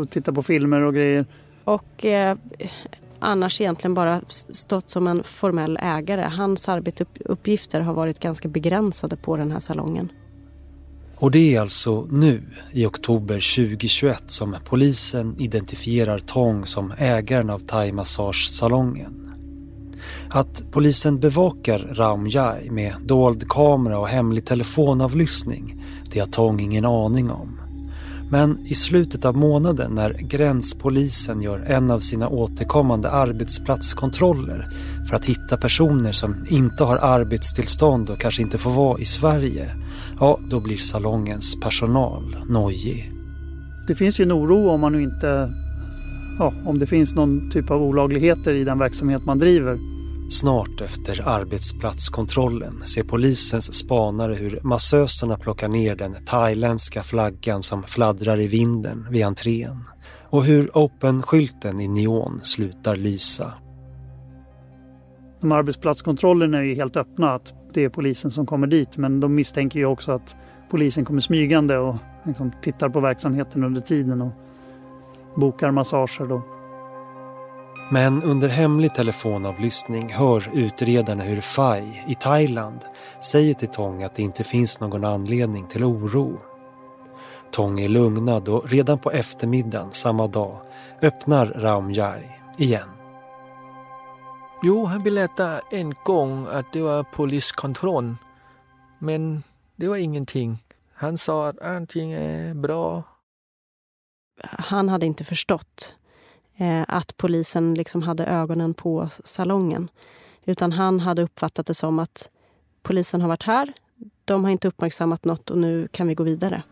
Och 0.00 0.10
tittar 0.10 0.32
på 0.32 0.42
filmer 0.42 0.80
och 0.80 0.94
grejer. 0.94 1.26
Och 1.64 2.04
eh, 2.04 2.36
annars 3.20 3.60
egentligen 3.60 3.94
bara 3.94 4.20
stått 4.28 4.90
som 4.90 5.06
en 5.06 5.22
formell 5.24 5.78
ägare. 5.82 6.22
Hans 6.22 6.68
arbetsuppgifter 6.68 7.80
har 7.80 7.94
varit 7.94 8.20
ganska 8.20 8.48
begränsade 8.48 9.16
på 9.16 9.36
den 9.36 9.50
här 9.50 9.60
salongen. 9.60 10.12
Och 11.16 11.30
det 11.30 11.54
är 11.54 11.60
alltså 11.60 12.06
nu, 12.10 12.42
i 12.72 12.86
oktober 12.86 13.34
2021, 13.34 14.22
som 14.26 14.56
polisen 14.64 15.36
identifierar 15.38 16.18
Tong 16.18 16.66
som 16.66 16.92
ägaren 16.98 17.50
av 17.50 17.58
thai-massagesalongen. 17.58 19.32
Att 20.30 20.64
polisen 20.70 21.20
bevakar 21.20 21.78
Raum 21.78 22.26
Jai 22.26 22.70
med 22.70 22.94
dold 23.04 23.48
kamera 23.48 23.98
och 23.98 24.08
hemlig 24.08 24.44
telefonavlyssning, 24.46 25.84
det 26.12 26.20
har 26.20 26.26
Tong 26.26 26.60
ingen 26.60 26.84
aning 26.84 27.30
om. 27.30 27.59
Men 28.30 28.58
i 28.66 28.74
slutet 28.74 29.24
av 29.24 29.36
månaden 29.36 29.94
när 29.94 30.12
gränspolisen 30.12 31.42
gör 31.42 31.58
en 31.58 31.90
av 31.90 32.00
sina 32.00 32.28
återkommande 32.28 33.10
arbetsplatskontroller 33.10 34.68
för 35.08 35.16
att 35.16 35.24
hitta 35.24 35.56
personer 35.56 36.12
som 36.12 36.34
inte 36.48 36.84
har 36.84 36.96
arbetstillstånd 36.96 38.10
och 38.10 38.18
kanske 38.18 38.42
inte 38.42 38.58
får 38.58 38.70
vara 38.70 38.98
i 38.98 39.04
Sverige, 39.04 39.70
ja 40.20 40.38
då 40.50 40.60
blir 40.60 40.76
salongens 40.76 41.60
personal 41.60 42.36
nojig. 42.48 43.12
Det 43.86 43.94
finns 43.94 44.20
ju 44.20 44.22
en 44.22 44.32
oro 44.32 44.68
om 44.68 44.80
man 44.80 45.00
inte, 45.00 45.52
ja, 46.38 46.52
om 46.66 46.78
det 46.78 46.86
finns 46.86 47.14
någon 47.14 47.50
typ 47.50 47.70
av 47.70 47.82
olagligheter 47.82 48.54
i 48.54 48.64
den 48.64 48.78
verksamhet 48.78 49.24
man 49.24 49.38
driver. 49.38 49.89
Snart 50.30 50.80
efter 50.80 51.28
arbetsplatskontrollen 51.28 52.86
ser 52.86 53.02
polisens 53.02 53.72
spanare 53.74 54.34
hur 54.34 54.58
massöserna 54.62 55.36
plockar 55.36 55.68
ner 55.68 55.96
den 55.96 56.24
thailändska 56.24 57.02
flaggan 57.02 57.62
som 57.62 57.82
fladdrar 57.82 58.40
i 58.40 58.46
vinden 58.46 59.06
vid 59.10 59.24
entrén 59.24 59.84
och 60.30 60.44
hur 60.44 60.70
open-skylten 60.74 61.80
i 61.80 61.88
neon 61.88 62.40
slutar 62.42 62.96
lysa. 62.96 63.52
de 65.40 65.52
arbetsplatskontrollerna 65.52 66.58
är 66.58 66.62
ju 66.62 66.74
helt 66.74 66.96
öppna 66.96 67.32
att 67.34 67.54
det 67.74 67.84
är 67.84 67.88
polisen 67.88 68.30
som 68.30 68.46
kommer 68.46 68.66
dit 68.66 68.96
men 68.96 69.20
de 69.20 69.34
misstänker 69.34 69.78
ju 69.78 69.86
också 69.86 70.12
att 70.12 70.36
polisen 70.70 71.04
kommer 71.04 71.20
smygande 71.20 71.78
och 71.78 71.96
liksom 72.24 72.52
tittar 72.62 72.88
på 72.88 73.00
verksamheten 73.00 73.64
under 73.64 73.80
tiden 73.80 74.22
och 74.22 74.32
bokar 75.36 75.70
massager. 75.70 76.26
Då. 76.26 76.59
Men 77.92 78.22
under 78.22 78.48
hemlig 78.48 78.94
telefonavlyssning 78.94 80.12
hör 80.12 80.50
utredarna 80.52 81.24
hur 81.24 81.40
Fai 81.40 82.02
i 82.06 82.14
Thailand 82.14 82.80
säger 83.20 83.54
till 83.54 83.68
Tong 83.68 84.02
att 84.02 84.14
det 84.14 84.22
inte 84.22 84.44
finns 84.44 84.80
någon 84.80 85.04
anledning 85.04 85.66
till 85.66 85.84
oro. 85.84 86.38
Tong 87.50 87.80
är 87.80 87.88
lugnad 87.88 88.48
och 88.48 88.70
redan 88.70 88.98
på 88.98 89.10
eftermiddagen 89.10 89.92
samma 89.92 90.26
dag 90.26 90.58
öppnar 91.02 91.46
Raum 91.46 91.92
Jai 91.92 92.22
igen. 92.58 92.88
Jo, 94.62 94.84
han 94.84 95.02
berättade 95.02 95.60
en 95.70 95.94
gång 96.04 96.46
att 96.50 96.72
det 96.72 96.80
var 96.80 97.02
poliskontroll. 97.02 98.14
Men 98.98 99.42
det 99.76 99.88
var 99.88 99.96
ingenting. 99.96 100.58
Han 100.94 101.18
sa 101.18 101.48
att 101.48 101.60
allting 101.60 102.12
är 102.12 102.54
bra. 102.54 103.02
Han 104.42 104.88
hade 104.88 105.06
inte 105.06 105.24
förstått 105.24 105.96
Eh, 106.60 106.84
att 106.88 107.16
polisen 107.16 107.74
liksom 107.74 108.02
hade 108.02 108.26
ögonen 108.26 108.74
på 108.74 109.08
salongen. 109.24 109.88
Utan 110.44 110.72
han 110.72 111.00
hade 111.00 111.22
uppfattat 111.22 111.66
det 111.66 111.74
som 111.74 111.98
att 111.98 112.30
polisen 112.82 113.20
har 113.20 113.28
varit 113.28 113.42
här, 113.42 113.72
de 114.24 114.44
har 114.44 114.50
inte 114.50 114.68
uppmärksammat 114.68 115.24
något 115.24 115.50
och 115.50 115.58
nu 115.58 115.88
kan 115.92 116.08
vi 116.08 116.14
gå 116.14 116.22
vidare. 116.24 116.62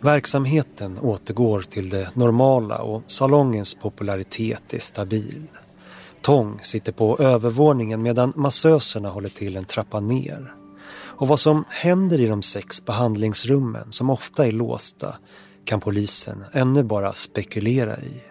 Verksamheten 0.00 0.98
återgår 0.98 1.60
till 1.60 1.88
det 1.88 2.16
normala 2.16 2.78
och 2.78 3.02
salongens 3.06 3.74
popularitet 3.74 4.74
är 4.74 4.78
stabil. 4.78 5.42
Tong 6.22 6.60
sitter 6.62 6.92
på 6.92 7.18
övervåningen 7.18 8.02
medan 8.02 8.32
massöserna 8.36 9.08
håller 9.08 9.28
till 9.28 9.56
en 9.56 9.64
trappa 9.64 10.00
ner. 10.00 10.54
Och 10.90 11.28
vad 11.28 11.40
som 11.40 11.64
händer 11.68 12.20
i 12.20 12.26
de 12.26 12.42
sex 12.42 12.84
behandlingsrummen, 12.84 13.92
som 13.92 14.10
ofta 14.10 14.46
är 14.46 14.52
låsta, 14.52 15.16
kan 15.68 15.80
polisen 15.80 16.44
ännu 16.52 16.82
bara 16.82 17.12
spekulera 17.12 18.00
i. 18.00 18.22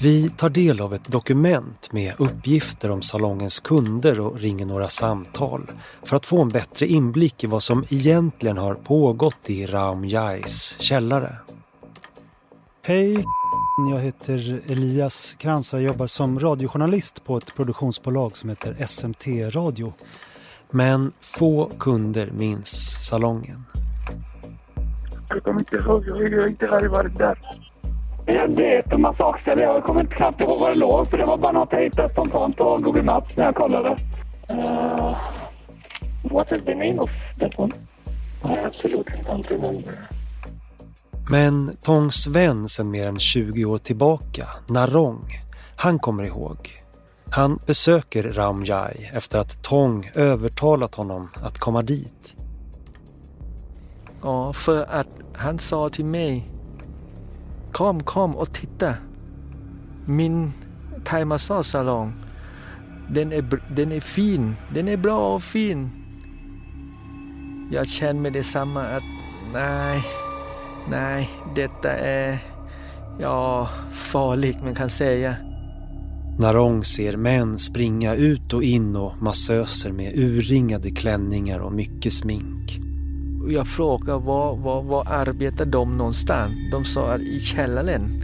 Vi 0.00 0.28
tar 0.28 0.50
del 0.50 0.80
av 0.80 0.94
ett 0.94 1.04
dokument 1.06 1.92
med 1.92 2.14
uppgifter 2.18 2.90
om 2.90 3.02
salongens 3.02 3.60
kunder 3.60 4.20
och 4.20 4.40
ringer 4.40 4.66
några 4.66 4.88
samtal 4.88 5.70
för 6.02 6.16
att 6.16 6.26
få 6.26 6.42
en 6.42 6.48
bättre 6.48 6.86
inblick 6.86 7.44
i 7.44 7.46
vad 7.46 7.62
som 7.62 7.84
egentligen 7.88 8.56
har 8.56 8.74
pågått 8.74 9.50
i 9.50 9.66
Raum 9.66 10.04
Jais 10.04 10.76
källare. 10.80 11.36
Hej, 12.82 13.24
jag 13.92 14.00
heter 14.00 14.62
Elias 14.66 15.36
Krantz 15.38 15.72
och 15.72 15.78
jag 15.78 15.86
jobbar 15.86 16.06
som 16.06 16.40
radiojournalist 16.40 17.24
på 17.24 17.36
ett 17.36 17.54
produktionsbolag 17.54 18.36
som 18.36 18.48
heter 18.48 18.86
SMT 18.86 19.26
Radio. 19.54 19.92
Men 20.70 21.12
få 21.20 21.70
kunder 21.78 22.30
minns 22.30 23.06
salongen. 23.08 23.64
Jag 25.28 25.42
kommer 25.42 25.60
inte 25.60 25.76
ihåg, 25.76 26.04
jag 26.06 26.40
har 26.40 26.48
inte 26.48 26.88
varit 26.88 27.18
där. 27.18 27.38
Jag 28.26 28.56
vet 28.56 28.92
en 28.92 29.00
massageställe. 29.00 29.62
Jag 29.62 29.84
kommer 29.84 30.04
knappt 30.04 30.40
ihåg 30.40 30.60
vad 30.60 30.70
det 30.70 30.74
låg 30.74 31.10
för 31.10 31.18
det 31.18 31.24
var 31.24 31.38
bara 31.38 31.52
något 31.52 31.68
jag 31.72 31.82
hittade 31.82 32.08
spontant 32.08 32.56
på 32.56 32.78
Google 32.78 33.02
Maps 33.02 33.36
när 33.36 33.44
jag 33.44 33.54
kollade. 33.54 33.96
Uh, 34.50 35.16
what 36.22 36.52
is 36.52 36.62
the 36.66 36.74
name 36.74 36.98
of 36.98 37.10
that 37.38 37.58
one? 37.58 37.72
I 38.44 38.58
absolutely 38.66 39.16
don't 39.26 39.48
remember. 39.50 40.08
Men 41.30 41.76
Tongs 41.82 42.26
vän 42.26 42.68
sedan 42.68 42.90
mer 42.90 43.06
än 43.06 43.18
20 43.18 43.64
år 43.64 43.78
tillbaka, 43.78 44.46
Narong, 44.66 45.24
han 45.76 45.98
kommer 45.98 46.24
ihåg. 46.24 46.77
Han 47.30 47.58
besöker 47.66 48.22
Ramjai 48.22 49.10
efter 49.12 49.38
att 49.38 49.62
Tong 49.62 50.10
övertalat 50.14 50.94
honom 50.94 51.28
att 51.34 51.58
komma 51.58 51.82
dit. 51.82 52.36
Ja, 54.22 54.52
för 54.52 54.82
att 54.82 55.08
han 55.34 55.58
sa 55.58 55.88
till 55.88 56.04
mig 56.04 56.48
Kom, 57.72 58.02
kom 58.02 58.36
och 58.36 58.52
titta. 58.52 58.94
Min 60.04 60.52
thaimassagesalong. 61.04 62.12
Den 63.10 63.32
är, 63.32 63.60
den 63.74 63.92
är 63.92 64.00
fin. 64.00 64.56
Den 64.74 64.88
är 64.88 64.96
bra 64.96 65.34
och 65.34 65.42
fin. 65.42 65.90
Jag 67.72 67.86
känner 67.86 68.20
med 68.20 68.32
detsamma 68.32 68.82
att 68.82 69.02
nej, 69.52 70.04
nej, 70.90 71.30
detta 71.54 71.92
är 71.92 72.38
ja, 73.18 73.68
farligt 73.92 74.62
man 74.62 74.74
kan 74.74 74.90
säga. 74.90 75.36
Narong 76.38 76.84
ser 76.84 77.16
män 77.16 77.58
springa 77.58 78.14
ut 78.14 78.52
och 78.52 78.62
in 78.62 78.96
och 78.96 79.22
massöser 79.22 79.92
med 79.92 80.18
urringade 80.18 80.90
klänningar 80.90 81.58
och 81.60 81.72
mycket 81.72 82.12
smink. 82.12 82.80
Jag 83.48 83.66
frågade 83.66 84.18
var, 84.18 84.56
var, 84.56 84.82
var 84.82 85.06
arbetar 85.08 85.66
de 85.66 85.96
någonstans? 85.96 86.52
De 86.72 86.84
sa 86.84 87.16
i 87.16 87.40
källaren. 87.40 88.22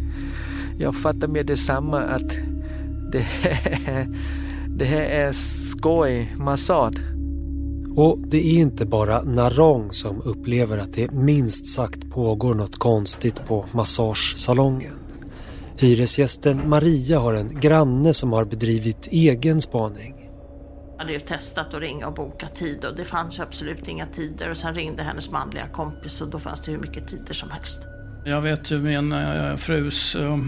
Jag 0.79 0.95
fattar 0.95 1.29
med 1.29 1.47
detsamma 1.47 2.01
att 2.01 2.31
det 3.13 3.21
här, 3.21 4.09
det 4.79 4.85
här 4.85 5.05
är 5.05 5.33
skoj, 5.33 6.35
massage. 6.39 6.99
Och 7.97 8.19
det 8.27 8.47
är 8.47 8.61
inte 8.61 8.87
bara 8.87 9.23
Narong 9.23 9.93
som 9.93 10.23
upplever 10.23 10.79
att 10.79 10.93
det 10.93 11.13
minst 11.13 11.67
sagt 11.67 12.11
pågår 12.11 12.55
något 12.55 12.77
konstigt 12.77 13.47
på 13.47 13.67
massagesalongen. 13.73 15.04
Hyresgästen 15.79 16.69
Maria 16.69 17.19
har 17.19 17.35
en 17.35 17.61
granne 17.61 18.15
som 18.15 18.33
har 18.33 18.45
bedrivit 18.45 19.09
egen 19.13 19.61
spaning. 19.61 20.15
Jag 20.93 20.99
hade 20.99 21.13
ju 21.13 21.21
testat 21.21 21.75
att 21.75 21.81
ringa 21.81 22.07
och 22.07 22.15
boka 22.15 22.49
tid 22.49 22.85
och 22.85 22.97
det 22.97 23.05
fanns 23.05 23.41
absolut 23.41 23.89
inga 23.89 24.07
tider 24.07 24.51
och 24.51 24.57
sen 24.57 24.75
ringde 24.75 25.03
hennes 25.03 25.31
manliga 25.31 25.69
kompis 25.69 26.21
och 26.21 26.29
då 26.29 26.39
fanns 26.39 26.61
det 26.61 26.73
hur 26.73 26.79
mycket 26.79 27.09
tider 27.09 27.35
som 27.35 27.51
helst. 27.51 27.79
Jag 28.25 28.41
vet 28.41 28.71
ju 28.71 28.79
min 28.79 29.13
äh, 29.13 29.57
frus 29.57 30.17
äh, 30.17 30.39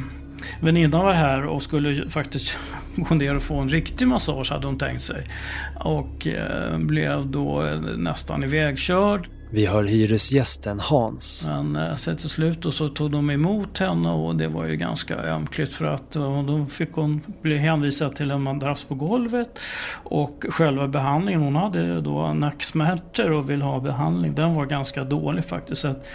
väninna 0.61 1.03
var 1.03 1.12
här 1.12 1.47
och 1.47 1.62
skulle 1.62 2.09
faktiskt 2.09 2.59
gå 2.97 3.15
ner 3.15 3.37
och 3.37 3.43
få 3.43 3.57
en 3.57 3.69
riktig 3.69 4.09
massage 4.09 4.51
hade 4.51 4.67
hon 4.67 4.79
tänkt 4.79 5.03
sig. 5.03 5.25
Och 5.81 6.27
äh, 6.27 6.79
blev 6.79 7.27
då 7.27 7.62
nästan 7.97 8.45
ivägkörd. 8.45 9.29
Vi 9.50 9.66
hör 9.66 9.85
hyresgästen 9.85 10.80
Hans. 10.80 11.46
Men 11.46 11.76
eh, 11.76 11.94
sen 11.94 12.16
till 12.16 12.28
slut 12.28 12.66
och 12.66 12.74
så 12.74 12.88
tog 12.88 13.11
de 13.11 13.30
emot 13.30 13.78
henne 13.78 14.11
och 14.11 14.37
det 14.37 14.48
var 14.48 14.64
ju 14.64 14.76
ganska 14.76 15.16
ömkligt 15.16 15.72
för 15.72 15.85
att 15.85 16.11
då 16.11 16.66
fick 16.70 16.92
hon 16.92 17.20
bli 17.42 17.59
hänvisad 17.59 18.16
till 18.16 18.30
en 18.30 18.42
madrass 18.42 18.85
på 18.85 18.94
golvet. 18.94 19.59
Och 20.04 20.44
själva 20.48 20.88
behandlingen, 20.88 21.40
hon 21.40 21.56
hade 21.56 22.00
då 22.00 22.32
nacksmärtor 22.32 23.30
och 23.30 23.50
vill 23.50 23.62
ha 23.62 23.80
behandling, 23.80 24.35
den 24.35 24.54
var 24.54 24.66
ganska 24.66 25.04
dålig 25.04 25.44
faktiskt. 25.44 25.80
Så 25.80 25.88
att 25.88 26.06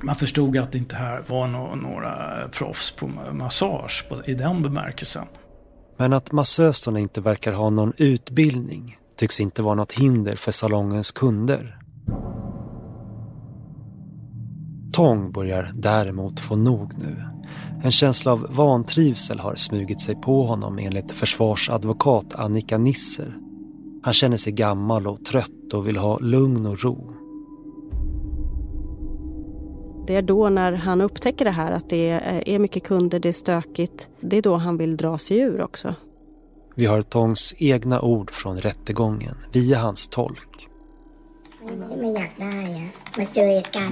man 0.00 0.14
förstod 0.14 0.56
att 0.56 0.72
det 0.72 0.78
inte 0.78 0.96
här 0.96 1.22
var 1.26 1.46
några 1.76 2.48
proffs 2.52 2.90
på 2.90 3.10
massage 3.32 4.04
i 4.24 4.34
den 4.34 4.62
bemärkelsen. 4.62 5.24
Men 5.96 6.12
att 6.12 6.32
massöserna 6.32 6.98
inte 6.98 7.20
verkar 7.20 7.52
ha 7.52 7.70
någon 7.70 7.92
utbildning 7.96 8.98
tycks 9.16 9.40
inte 9.40 9.62
vara 9.62 9.74
något 9.74 9.92
hinder 9.92 10.36
för 10.36 10.52
salongens 10.52 11.12
kunder. 11.12 11.78
Tong 14.96 15.32
börjar 15.32 15.72
däremot 15.74 16.40
få 16.40 16.56
nog 16.56 16.92
nu. 16.98 17.22
En 17.82 17.90
känsla 17.90 18.32
av 18.32 18.46
vantrivsel 18.50 19.38
har 19.38 19.54
smugit 19.54 20.00
sig 20.00 20.14
på 20.14 20.42
honom 20.42 20.78
enligt 20.78 21.12
försvarsadvokat 21.12 22.34
Annika 22.34 22.78
Nisser. 22.78 23.36
Han 24.02 24.14
känner 24.14 24.36
sig 24.36 24.52
gammal 24.52 25.06
och 25.06 25.24
trött 25.24 25.72
och 25.72 25.86
vill 25.86 25.96
ha 25.96 26.18
lugn 26.18 26.66
och 26.66 26.84
ro. 26.84 27.12
Det 30.06 30.14
är 30.14 30.22
då 30.22 30.48
när 30.48 30.72
han 30.72 31.00
upptäcker 31.00 31.44
det 31.44 31.50
här 31.50 31.72
att 31.72 31.88
det 31.88 32.10
är 32.46 32.58
mycket 32.58 32.84
kunder, 32.84 33.20
det 33.20 33.28
är 33.28 33.32
stökigt. 33.32 34.08
Det 34.20 34.36
är 34.36 34.42
då 34.42 34.56
han 34.56 34.76
vill 34.76 34.96
dra 34.96 35.18
sig 35.18 35.38
ur 35.38 35.62
också. 35.62 35.94
Vi 36.74 36.86
har 36.86 37.02
Tongs 37.02 37.54
egna 37.58 38.00
ord 38.00 38.30
från 38.30 38.58
rättegången 38.58 39.34
via 39.52 39.78
hans 39.78 40.08
tolk. 40.08 40.68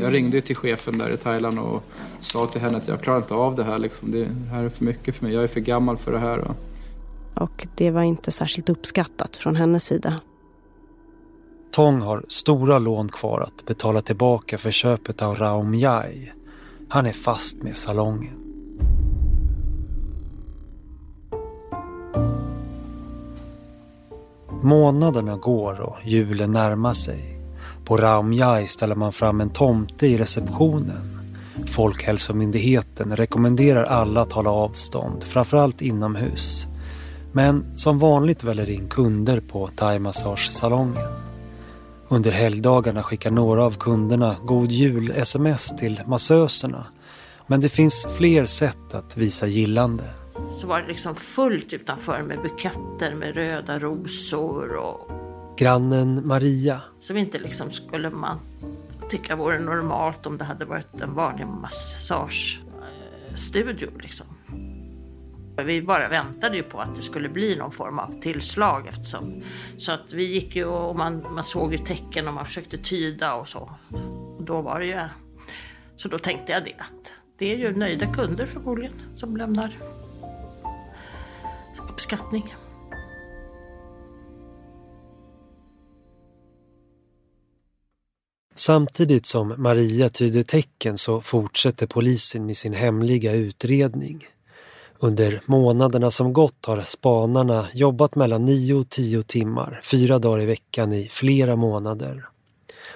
Jag 0.01 0.13
ringde 0.13 0.41
till 0.41 0.57
chefen 0.57 0.99
där 0.99 1.11
i 1.11 1.17
Thailand 1.17 1.59
och 1.59 1.83
sa 2.21 2.47
till 2.47 2.61
henne 2.61 2.77
att 2.77 2.89
jag 2.89 3.01
klarar 3.01 3.19
inte 3.19 3.35
av 3.35 3.57
det 3.57 3.65
här. 3.65 3.79
Liksom. 3.79 4.11
Det 4.11 4.29
här 4.51 4.65
är 4.65 4.69
för 4.69 4.85
mycket 4.85 5.15
för 5.15 5.25
mig. 5.25 5.35
Jag 5.35 5.43
är 5.43 5.49
för 5.49 5.61
gammal 5.61 5.97
för 5.97 6.13
det 6.13 6.19
här. 6.19 6.55
Och 7.35 7.67
det 7.75 7.91
var 7.91 8.03
inte 8.03 8.31
särskilt 8.31 8.69
uppskattat 8.69 9.37
från 9.37 9.57
hennes 9.57 9.85
sida. 9.85 10.21
Tong 11.71 12.01
har 12.01 12.25
stora 12.29 12.79
lån 12.79 13.09
kvar 13.09 13.41
att 13.41 13.67
betala 13.67 14.03
tillbaka 14.03 14.59
för 14.59 14.71
köpet 14.71 15.23
av 15.23 15.35
Raum 15.35 15.75
Jai. 15.75 16.33
Han 16.89 17.07
är 17.07 17.13
fast 17.13 17.63
med 17.63 17.77
salongen. 17.77 18.41
Månaderna 24.63 25.37
går 25.37 25.81
och 25.81 25.97
julen 26.05 26.51
närmar 26.51 26.93
sig. 26.93 27.34
På 27.85 27.97
Raum 27.97 28.33
Jai 28.33 28.67
ställer 28.67 28.95
man 28.95 29.13
fram 29.13 29.41
en 29.41 29.51
tomte 29.51 30.07
i 30.07 30.19
receptionen. 30.19 31.21
Folkhälsomyndigheten 31.67 33.17
rekommenderar 33.17 33.85
alla 33.85 34.21
att 34.21 34.33
hålla 34.33 34.51
avstånd, 34.51 35.25
framförallt 35.25 35.83
inomhus. 35.83 36.67
Men 37.33 37.79
som 37.79 37.99
vanligt 37.99 38.45
väller 38.45 38.71
in 38.71 38.89
kunder 38.89 39.41
på 39.41 39.69
thaimassagesalongen. 39.77 41.09
Under 42.09 42.31
helgdagarna 42.31 43.03
skickar 43.03 43.31
några 43.31 43.65
av 43.65 43.77
kunderna 43.79 44.37
God 44.45 44.73
Jul-sms 44.73 45.77
till 45.77 46.01
massöserna. 46.07 46.87
Men 47.47 47.61
det 47.61 47.69
finns 47.69 48.09
fler 48.17 48.47
sätt 48.47 48.95
att 48.95 49.17
visa 49.17 49.47
gillande. 49.47 50.05
Så 50.53 50.67
var 50.67 50.81
det 50.81 50.89
liksom 50.89 51.15
fullt 51.15 51.73
utanför 51.73 52.23
med 52.23 52.43
buketter 52.43 53.15
med 53.15 53.35
röda 53.35 53.79
rosor 53.79 54.77
och 54.77 55.24
Grannen 55.57 56.27
Maria 56.27 56.81
som 57.01 57.17
inte 57.17 57.39
liksom 57.39 57.71
skulle 57.71 58.11
man 58.11 58.39
tycka 59.11 59.37
vore 59.37 59.59
normalt 59.59 60.27
om 60.27 60.39
det 60.39 60.45
hade 60.45 60.65
varit 60.65 61.01
en 61.01 61.15
vanlig 61.15 61.47
massagestudio 61.47 63.91
liksom. 64.01 64.27
Vi 65.65 65.83
bara 65.83 66.09
väntade 66.09 66.57
ju 66.57 66.63
på 66.63 66.81
att 66.81 66.95
det 66.95 67.03
skulle 67.03 67.29
bli 67.29 67.57
någon 67.57 67.73
form 67.73 67.99
av 67.99 68.21
tillslag 68.21 68.87
eftersom 68.87 69.43
så 69.77 69.93
att 69.93 70.13
vi 70.13 70.35
gick 70.35 70.57
ju 70.57 70.65
och 70.65 70.97
man, 70.97 71.27
man 71.35 71.45
såg 71.45 71.73
ju 71.73 71.79
tecken 71.79 72.29
och 72.29 72.35
man 72.35 72.47
försökte 72.47 72.79
tyda 72.79 73.35
och 73.35 73.49
så. 73.49 73.71
Och 74.39 74.43
då 74.43 74.63
var 74.63 74.81
det 74.81 74.87
ju 74.87 75.01
så 75.97 76.09
då 76.09 76.19
tänkte 76.19 76.53
jag 76.53 76.65
det 76.65 76.75
att 76.79 77.13
det 77.39 77.53
är 77.53 77.57
ju 77.59 77.77
nöjda 77.77 78.07
kunder 78.07 78.47
förmodligen 78.47 78.95
som 79.15 79.37
lämnar 79.37 79.77
uppskattning. 81.89 82.55
Samtidigt 88.57 89.27
som 89.27 89.55
Maria 89.59 90.09
tyder 90.09 90.43
tecken 90.43 90.99
så 90.99 91.21
fortsätter 91.21 91.87
polisen 91.87 92.47
med 92.47 92.57
sin 92.57 92.73
hemliga 92.73 93.33
utredning. 93.33 94.27
Under 94.99 95.41
månaderna 95.47 96.11
som 96.11 96.33
gått 96.33 96.67
har 96.67 96.81
spanarna 96.81 97.67
jobbat 97.73 98.15
mellan 98.15 98.45
9 98.45 98.75
och 98.75 98.89
10 98.89 99.23
timmar, 99.23 99.81
fyra 99.85 100.19
dagar 100.19 100.43
i 100.43 100.47
veckan 100.47 100.93
i 100.93 101.09
flera 101.09 101.57
månader. 101.57 102.29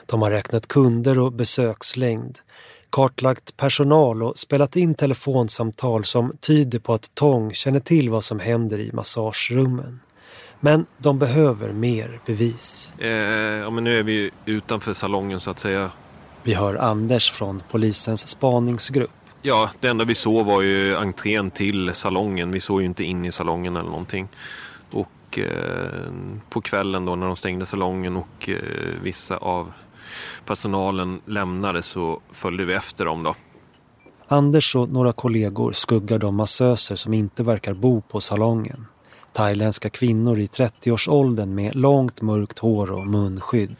De 0.07 0.23
har 0.23 0.31
räknat 0.31 0.68
kunder 0.68 1.18
och 1.18 1.33
besökslängd, 1.33 2.38
kartlagt 2.90 3.57
personal 3.57 4.23
och 4.23 4.38
spelat 4.38 4.77
in 4.77 4.94
telefonsamtal 4.94 6.05
som 6.05 6.33
tyder 6.40 6.79
på 6.79 6.94
att 6.94 7.14
Tong 7.14 7.55
känner 7.55 7.81
till 7.81 8.11
vad 8.11 8.25
som 8.25 8.40
händer 8.40 8.79
i 8.79 8.92
massagerummen. 8.92 10.01
Men 10.61 10.87
de 10.99 11.18
behöver 11.18 11.73
mer 11.73 12.21
bevis. 12.27 12.92
Eh, 12.99 13.11
ja, 13.11 13.71
men 13.71 13.85
nu 13.85 13.99
är 13.99 14.03
vi 14.03 14.31
utanför 14.44 14.94
salongen 14.94 15.40
så 15.40 15.51
att 15.51 15.59
säga. 15.59 15.90
Vi 16.42 16.55
hör 16.55 16.75
Anders 16.75 17.31
från 17.31 17.62
polisens 17.71 18.29
spaningsgrupp. 18.29 19.11
Ja, 19.42 19.71
det 19.81 19.88
enda 19.88 20.05
vi 20.05 20.14
såg 20.14 20.47
var 20.47 20.62
ju 20.62 20.97
entrén 20.97 21.51
till 21.51 21.94
salongen. 21.94 22.51
Vi 22.51 22.61
såg 22.61 22.81
ju 22.81 22.87
inte 22.87 23.05
in 23.05 23.25
i 23.25 23.33
salongen 23.33 23.77
eller 23.77 23.90
någonting. 23.90 24.29
Och 24.90 25.38
eh, 25.38 26.12
på 26.49 26.61
kvällen 26.61 27.05
då 27.05 27.16
när 27.16 27.27
de 27.27 27.37
stängde 27.37 27.66
salongen 27.66 28.16
och 28.16 28.49
eh, 28.49 28.57
vissa 29.03 29.37
av 29.37 29.73
personalen 30.44 31.21
lämnade 31.25 31.83
så 31.83 32.21
följde 32.33 32.64
vi 32.64 32.75
efter 32.75 33.05
dem 33.05 33.23
då. 33.23 33.35
Anders 34.29 34.77
och 34.77 34.88
några 34.88 35.12
kollegor 35.12 35.73
skuggar 35.73 36.18
de 36.18 36.37
massöser 36.37 36.97
som 36.97 37.14
inte 37.14 37.42
verkar 37.42 37.75
bo 37.75 38.01
på 38.01 38.21
salongen. 38.21 38.87
Thailändska 39.38 39.90
kvinnor 39.90 40.38
i 40.38 40.46
30-årsåldern 40.46 41.55
med 41.55 41.77
långt 41.77 42.22
mörkt 42.22 42.59
hår 42.59 42.92
och 42.92 43.07
munskydd. 43.07 43.77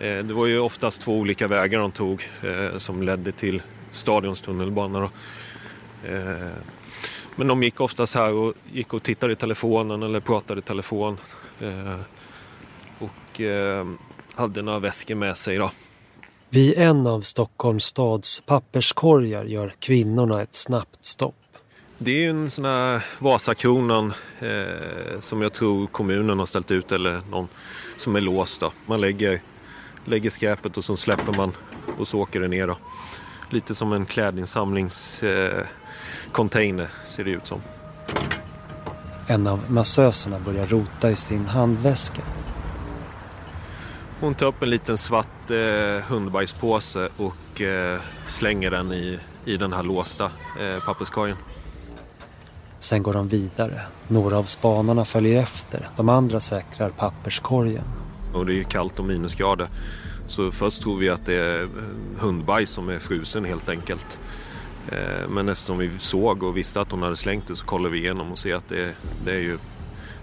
Eh, 0.00 0.18
det 0.18 0.34
var 0.34 0.46
ju 0.46 0.58
oftast 0.58 1.00
två 1.00 1.18
olika 1.18 1.48
vägar 1.48 1.78
de 1.78 1.92
tog 1.92 2.28
eh, 2.42 2.78
som 2.78 3.02
ledde 3.02 3.32
till 3.32 3.62
stadions 3.90 4.40
tunnelbana. 4.40 5.10
Eh, 6.08 6.48
men 7.36 7.46
de 7.46 7.62
gick 7.62 7.80
oftast 7.80 8.14
här 8.14 8.32
och 8.32 8.54
gick 8.72 8.94
och 8.94 9.02
tittade 9.02 9.32
i 9.32 9.36
telefonen 9.36 10.02
eller 10.02 10.20
pratade 10.20 10.58
i 10.58 10.62
telefon. 10.62 11.16
Och 12.98 13.40
hade 14.34 14.62
några 14.62 14.78
väskor 14.78 15.14
med 15.14 15.36
sig. 15.36 15.56
Då. 15.56 15.70
Vid 16.48 16.78
en 16.78 17.06
av 17.06 17.20
Stockholms 17.20 17.84
stads 17.84 18.40
papperskorgar 18.40 19.44
gör 19.44 19.72
kvinnorna 19.78 20.42
ett 20.42 20.56
snabbt 20.56 21.04
stopp. 21.04 21.41
Det 22.04 22.10
är 22.10 22.16
ju 22.16 22.30
en 22.30 22.50
sån 22.50 22.64
här 22.64 23.04
Vasakronan 23.18 24.12
eh, 24.38 25.20
som 25.20 25.42
jag 25.42 25.52
tror 25.52 25.86
kommunen 25.86 26.38
har 26.38 26.46
ställt 26.46 26.70
ut 26.70 26.92
eller 26.92 27.20
någon 27.30 27.48
som 27.96 28.16
är 28.16 28.20
låst. 28.20 28.60
Då. 28.60 28.72
Man 28.86 29.00
lägger, 29.00 29.40
lägger 30.04 30.30
skräpet 30.30 30.76
och 30.76 30.84
så 30.84 30.96
släpper 30.96 31.32
man 31.32 31.52
och 31.98 32.08
så 32.08 32.18
åker 32.18 32.40
det 32.40 32.48
ner. 32.48 32.66
Då. 32.66 32.76
Lite 33.50 33.74
som 33.74 33.92
en 33.92 34.06
klädinsamlingscontainer 34.06 36.84
eh, 36.84 36.88
ser 37.08 37.24
det 37.24 37.30
ut 37.30 37.46
som. 37.46 37.62
En 39.26 39.46
av 39.46 39.70
massöserna 39.70 40.38
börjar 40.38 40.66
rota 40.66 41.10
i 41.10 41.16
sin 41.16 41.46
handväska. 41.46 42.22
Hon 44.20 44.34
tar 44.34 44.46
upp 44.46 44.62
en 44.62 44.70
liten 44.70 44.98
svart 44.98 45.50
eh, 45.50 45.56
hundbajspåse 46.08 47.08
och 47.16 47.60
eh, 47.60 48.00
slänger 48.28 48.70
den 48.70 48.92
i, 48.92 49.18
i 49.44 49.56
den 49.56 49.72
här 49.72 49.82
låsta 49.82 50.30
eh, 50.60 50.84
papperskorgen. 50.84 51.36
Sen 52.82 53.02
går 53.02 53.12
de 53.12 53.28
vidare. 53.28 53.80
Några 54.08 54.38
av 54.38 54.44
spanarna 54.44 55.04
följer 55.04 55.42
efter. 55.42 55.88
De 55.96 56.08
andra 56.08 56.40
säkrar 56.40 56.90
papperskorgen. 56.90 57.84
Och 58.34 58.46
det 58.46 58.52
är 58.52 58.54
ju 58.54 58.64
kallt 58.64 58.98
och 58.98 59.04
minusgrader. 59.04 59.68
Så 60.26 60.50
först 60.52 60.82
tror 60.82 60.98
vi 60.98 61.08
att 61.08 61.26
det 61.26 61.34
är 61.34 61.62
eh, 61.62 61.68
hundbajs 62.18 62.70
som 62.70 62.88
är 62.88 62.98
frusen 62.98 63.44
helt 63.44 63.68
enkelt. 63.68 64.20
Eh, 64.88 65.28
men 65.28 65.48
eftersom 65.48 65.78
vi 65.78 65.90
såg 65.98 66.42
och 66.42 66.56
visste 66.56 66.80
att 66.80 66.92
hon 66.92 67.02
hade 67.02 67.16
slängt 67.16 67.48
det 67.48 67.56
så 67.56 67.64
kollade 67.64 67.92
vi 67.92 67.98
igenom 67.98 68.32
och 68.32 68.38
ser 68.38 68.54
att 68.54 68.68
det, 68.68 68.94
det 69.24 69.30
är 69.30 69.40
ju 69.40 69.58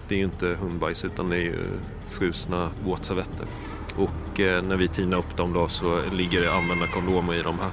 det 0.08 0.14
är 0.14 0.18
ju 0.18 0.24
inte 0.24 0.46
hundbajs 0.46 1.04
utan 1.04 1.30
det 1.30 1.36
är 1.36 1.40
ju 1.40 1.64
frusna 2.10 2.70
våtservetter. 2.84 3.46
Och 3.96 4.40
eh, 4.40 4.62
när 4.62 4.76
vi 4.76 4.88
tinar 4.88 5.18
upp 5.18 5.36
dem 5.36 5.52
då 5.52 5.68
så 5.68 6.02
ligger 6.12 6.40
det 6.40 6.52
använda 6.52 6.86
kondomer 6.86 7.34
i 7.34 7.42
de 7.42 7.58
här. 7.58 7.70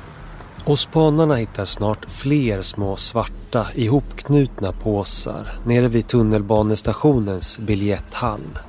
Och 0.68 0.80
spanarna 0.80 1.36
hittar 1.36 1.66
snart 1.66 2.12
fler 2.12 2.62
små 2.62 2.96
svarta 2.96 3.68
ihopknutna 3.76 4.72
påsar 4.72 5.54
nere 5.66 5.88
vid 5.88 6.08
tunnelbanestationens 6.08 7.60
biljetthall. 7.60 8.60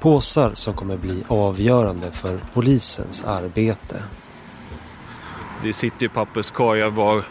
Påsar 0.00 0.50
som 0.54 0.74
kommer 0.74 0.96
bli 0.96 1.22
avgörande 1.28 2.12
för 2.12 2.38
polisens 2.52 3.24
arbete. 3.24 4.02
Det 5.62 5.72
sitter 5.72 6.02
ju 6.02 6.08
papperskorgar 6.08 6.90
var, 6.90 7.22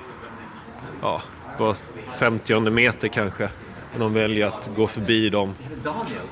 ja, 1.01 1.21
var 1.59 1.75
50 2.19 2.59
meter 2.59 3.07
kanske. 3.07 3.49
De 3.97 4.13
väljer 4.13 4.45
att 4.45 4.69
gå 4.75 4.87
förbi 4.87 5.29
dem 5.29 5.53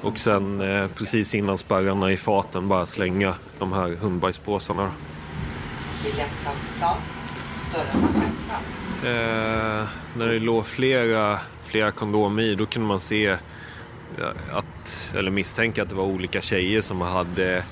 och 0.01 0.19
sen 0.19 0.61
eh, 0.61 0.87
precis 0.87 1.35
innan 1.35 1.57
spärrarna 1.57 2.11
i 2.11 2.17
faten 2.17 2.67
bara 2.67 2.85
slänga 2.85 3.35
de 3.59 3.73
här 3.73 3.95
hundbajspåsarna. 3.95 4.91
Eh, 9.03 9.87
när 10.17 10.27
det 10.27 10.39
låg 10.39 10.65
flera, 10.65 11.39
flera 11.63 11.91
kondomer 11.91 12.43
i 12.43 12.55
då 12.55 12.65
kunde 12.65 12.87
man 12.87 12.99
se 12.99 13.27
eh, 13.27 13.37
att, 14.51 15.13
eller 15.17 15.31
misstänka 15.31 15.83
att 15.83 15.89
det 15.89 15.95
var 15.95 16.03
olika 16.03 16.41
tjejer 16.41 16.81
som 16.81 17.01
hade, 17.01 17.63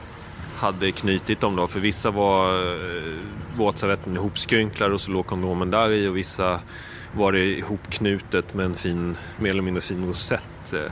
hade 0.55 0.91
knutit 0.91 1.39
dem 1.39 1.55
då. 1.55 1.67
För 1.67 1.79
vissa 1.79 2.11
var 2.11 2.55
eh, 2.75 3.19
våtservetten 3.55 4.15
ihopskrynklad 4.15 4.93
och 4.93 5.01
så 5.01 5.11
låg 5.11 5.25
kondomen 5.25 5.71
där 5.71 5.89
i 5.89 6.07
och 6.07 6.17
vissa 6.17 6.59
var 7.15 7.31
det 7.31 7.45
ihopknutet 7.45 8.53
med 8.53 8.65
en 8.65 8.75
fin, 8.75 9.17
mer 9.39 9.49
eller 9.49 9.61
mindre 9.61 9.81
fin 9.81 10.07
rosett. 10.07 10.73
Eh. 10.73 10.91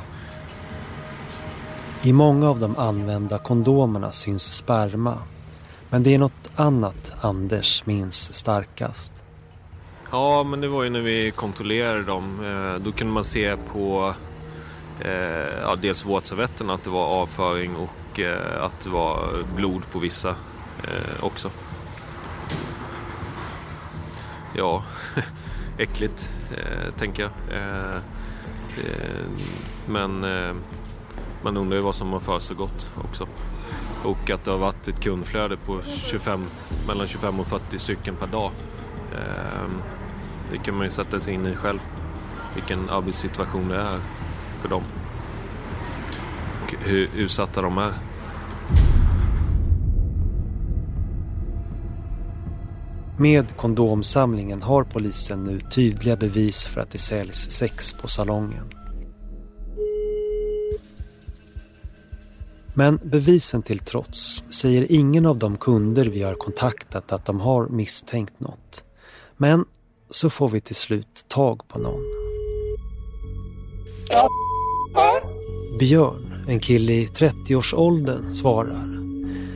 I 2.03 2.13
många 2.13 2.49
av 2.49 2.59
de 2.59 2.77
använda 2.77 3.37
kondomerna 3.37 4.11
syns 4.11 4.53
sperma. 4.53 5.17
Men 5.89 6.03
det 6.03 6.13
är 6.13 6.17
något 6.17 6.48
annat 6.59 7.11
Anders 7.21 7.85
minns 7.85 8.33
starkast. 8.33 9.23
Ja, 10.11 10.43
men 10.43 10.61
det 10.61 10.67
var 10.67 10.83
ju 10.83 10.89
när 10.89 11.01
vi 11.01 11.31
kontrollerade 11.31 12.03
dem. 12.03 12.45
Eh, 12.45 12.83
då 12.83 12.91
kunde 12.91 13.13
man 13.13 13.23
se 13.23 13.57
på 13.57 14.13
eh, 14.99 15.59
ja, 15.61 15.75
dels 15.81 16.05
våtservetterna 16.05 16.73
att 16.73 16.83
det 16.83 16.89
var 16.89 17.05
avföring 17.05 17.75
och 17.75 18.19
eh, 18.19 18.63
att 18.63 18.79
det 18.83 18.89
var 18.89 19.29
blod 19.55 19.91
på 19.91 19.99
vissa 19.99 20.35
också. 21.19 21.51
Ja, 24.53 24.83
äckligt 25.77 26.33
tänker 26.97 27.23
jag. 27.23 27.31
men 29.87 30.25
man 31.43 31.57
undrar 31.57 31.77
ju 31.77 31.83
vad 31.83 31.95
som 31.95 32.13
har 32.13 32.19
för 32.19 32.53
gott 32.53 32.91
också. 33.03 33.27
Och 34.03 34.29
att 34.29 34.45
det 34.45 34.51
har 34.51 34.57
varit 34.57 34.87
ett 34.87 34.99
kundflöde 34.99 35.57
på 35.57 35.81
25, 35.85 36.45
mellan 36.87 37.07
25 37.07 37.39
och 37.39 37.47
40 37.47 37.79
stycken 37.79 38.15
per 38.15 38.27
dag. 38.27 38.51
Ehm, 39.11 39.81
det 40.51 40.57
kan 40.57 40.75
man 40.75 40.85
ju 40.85 40.91
sätta 40.91 41.19
sig 41.19 41.33
in 41.33 41.45
i 41.45 41.55
själv. 41.55 41.79
Vilken 42.55 42.89
arbetssituation 42.89 43.67
det 43.69 43.75
är 43.75 43.99
för 44.61 44.69
dem. 44.69 44.83
Och 46.63 46.73
hur 46.79 47.09
utsatta 47.15 47.61
de 47.61 47.77
är. 47.77 47.93
Med 53.17 53.57
kondomsamlingen 53.57 54.61
har 54.61 54.83
polisen 54.83 55.43
nu 55.43 55.59
tydliga 55.59 56.15
bevis 56.15 56.67
för 56.67 56.81
att 56.81 56.91
det 56.91 56.97
säljs 56.97 57.51
sex 57.51 57.93
på 57.93 58.07
salongen. 58.07 58.78
Men 62.79 62.99
bevisen 63.03 63.61
till 63.61 63.79
trots 63.79 64.43
säger 64.49 64.91
ingen 64.91 65.25
av 65.25 65.37
de 65.37 65.57
kunder 65.57 66.05
vi 66.05 66.23
har 66.23 66.33
kontaktat 66.33 67.11
att 67.11 67.25
de 67.25 67.39
har 67.39 67.67
misstänkt 67.67 68.39
något. 68.39 68.83
Men 69.37 69.65
så 70.09 70.29
får 70.29 70.49
vi 70.49 70.61
till 70.61 70.75
slut 70.75 71.25
tag 71.27 71.67
på 71.67 71.79
någon. 71.79 72.03
Björn, 75.79 76.45
en 76.47 76.59
kille 76.59 76.93
i 76.93 77.07
30-årsåldern, 77.07 78.35
svarar. 78.35 78.99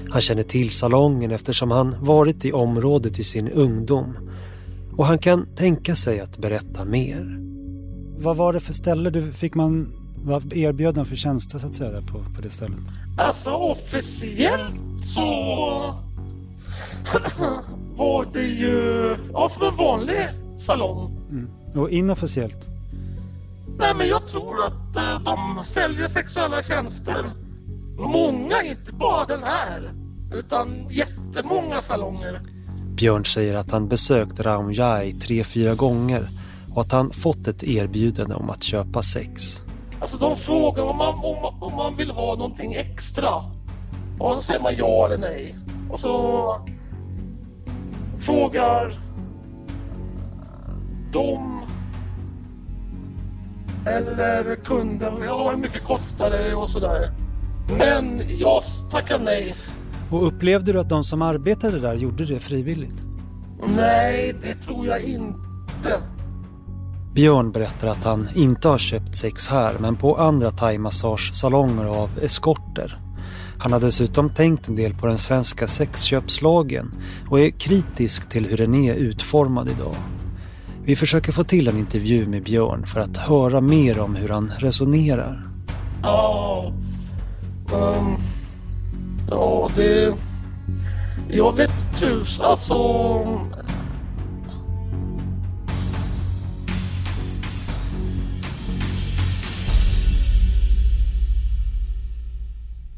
Han 0.09 0.21
känner 0.21 0.43
till 0.43 0.69
salongen 0.69 1.31
eftersom 1.31 1.71
han 1.71 1.95
varit 1.99 2.45
i 2.45 2.51
området 2.51 3.19
i 3.19 3.23
sin 3.23 3.49
ungdom 3.49 4.17
och 4.97 5.05
han 5.05 5.19
kan 5.19 5.55
tänka 5.55 5.95
sig 5.95 6.19
att 6.19 6.37
berätta 6.37 6.85
mer. 6.85 7.39
Vad 8.17 8.37
var 8.37 8.53
det 8.53 8.59
för 8.59 8.73
ställe 8.73 9.09
du 9.09 9.31
fick 9.31 9.55
man 9.55 10.02
vad 10.23 10.53
erbjöd 10.53 10.95
den 10.95 11.05
för 11.05 11.15
tjänster 11.15 11.59
så 11.59 11.67
att 11.67 11.75
säga 11.75 12.01
på, 12.01 12.25
på 12.35 12.41
det 12.41 12.49
stället? 12.49 12.79
Alltså 13.17 13.49
officiellt 13.49 15.05
så 15.15 15.23
var 17.95 18.27
det 18.33 18.43
ju 18.47 19.15
ja, 19.33 19.49
som 19.49 19.67
en 19.67 19.75
vanlig 19.75 20.29
salong. 20.59 21.17
Mm. 21.29 21.49
Och 21.75 21.89
inofficiellt? 21.89 22.67
Nej 23.77 23.93
men 23.97 24.07
jag 24.07 24.27
tror 24.27 24.65
att 24.65 24.95
eh, 24.95 25.23
de 25.23 25.63
säljer 25.63 26.07
sexuella 26.07 26.63
tjänster. 26.63 27.25
Många, 27.97 28.63
inte 28.63 28.93
bara 28.93 29.25
den 29.25 29.43
här. 29.43 29.93
Utan 30.33 30.87
jättemånga 30.89 31.81
salonger. 31.81 32.41
Björn 32.95 33.25
säger 33.25 33.55
att 33.55 33.71
han 33.71 33.87
besökt 33.87 34.39
Raumjai 34.39 35.13
tre, 35.13 35.43
fyra 35.43 35.75
gånger 35.75 36.27
och 36.73 36.81
att 36.81 36.91
han 36.91 37.09
fått 37.09 37.47
ett 37.47 37.63
erbjudande 37.63 38.35
om 38.35 38.49
att 38.49 38.63
köpa 38.63 39.01
sex. 39.01 39.63
Alltså 40.03 40.17
de 40.17 40.37
frågar 40.37 40.83
om 40.83 40.97
man, 40.97 41.15
om, 41.15 41.55
om 41.59 41.75
man 41.75 41.95
vill 41.95 42.11
ha 42.11 42.35
någonting 42.35 42.73
extra. 42.73 43.29
Och 44.19 44.35
så 44.35 44.41
säger 44.41 44.59
man 44.59 44.75
ja 44.75 45.05
eller 45.05 45.17
nej. 45.17 45.55
Och 45.89 45.99
så 45.99 46.65
frågar 48.19 48.99
de 51.11 51.61
eller 53.85 54.55
kunden, 54.55 55.21
ja 55.21 55.49
hur 55.49 55.57
mycket 55.57 55.83
kostar 55.83 56.29
det 56.29 56.55
och 56.55 56.69
sådär. 56.69 57.11
Men 57.77 58.37
jag 58.39 58.63
tackar 58.91 59.19
nej. 59.19 59.55
Och 60.11 60.27
upplevde 60.27 60.73
du 60.73 60.79
att 60.79 60.89
de 60.89 61.03
som 61.03 61.21
arbetade 61.21 61.79
där 61.79 61.95
gjorde 61.95 62.25
det 62.25 62.39
frivilligt? 62.39 63.05
Nej, 63.75 64.35
det 64.41 64.55
tror 64.55 64.87
jag 64.87 65.01
inte. 65.01 66.01
Björn 67.13 67.51
berättar 67.51 67.87
att 67.87 68.03
han 68.03 68.27
inte 68.35 68.67
har 68.67 68.77
köpt 68.77 69.15
sex 69.15 69.47
här 69.47 69.75
men 69.79 69.95
på 69.95 70.15
andra 70.15 70.51
thaimassagesalonger 70.51 71.85
av 71.85 72.09
eskorter. 72.21 72.99
Han 73.57 73.73
har 73.73 73.79
dessutom 73.79 74.29
tänkt 74.29 74.67
en 74.67 74.75
del 74.75 74.93
på 74.93 75.07
den 75.07 75.17
svenska 75.17 75.67
sexköpslagen 75.67 76.91
och 77.29 77.39
är 77.39 77.49
kritisk 77.49 78.29
till 78.29 78.45
hur 78.45 78.57
den 78.57 78.75
är 78.75 78.93
utformad 78.93 79.67
idag. 79.67 79.95
Vi 80.83 80.95
försöker 80.95 81.31
få 81.31 81.43
till 81.43 81.67
en 81.67 81.77
intervju 81.77 82.25
med 82.25 82.43
Björn 82.43 82.85
för 82.85 82.99
att 82.99 83.17
höra 83.17 83.61
mer 83.61 83.99
om 83.99 84.15
hur 84.15 84.29
han 84.29 84.51
resonerar. 84.57 85.47
Ja, 86.01 86.73
um, 87.73 88.17
ja 89.29 89.69
det... 89.75 90.15
Jag 91.29 91.55
vet 91.55 91.71
tusan, 91.99 92.45
alltså... 92.45 92.73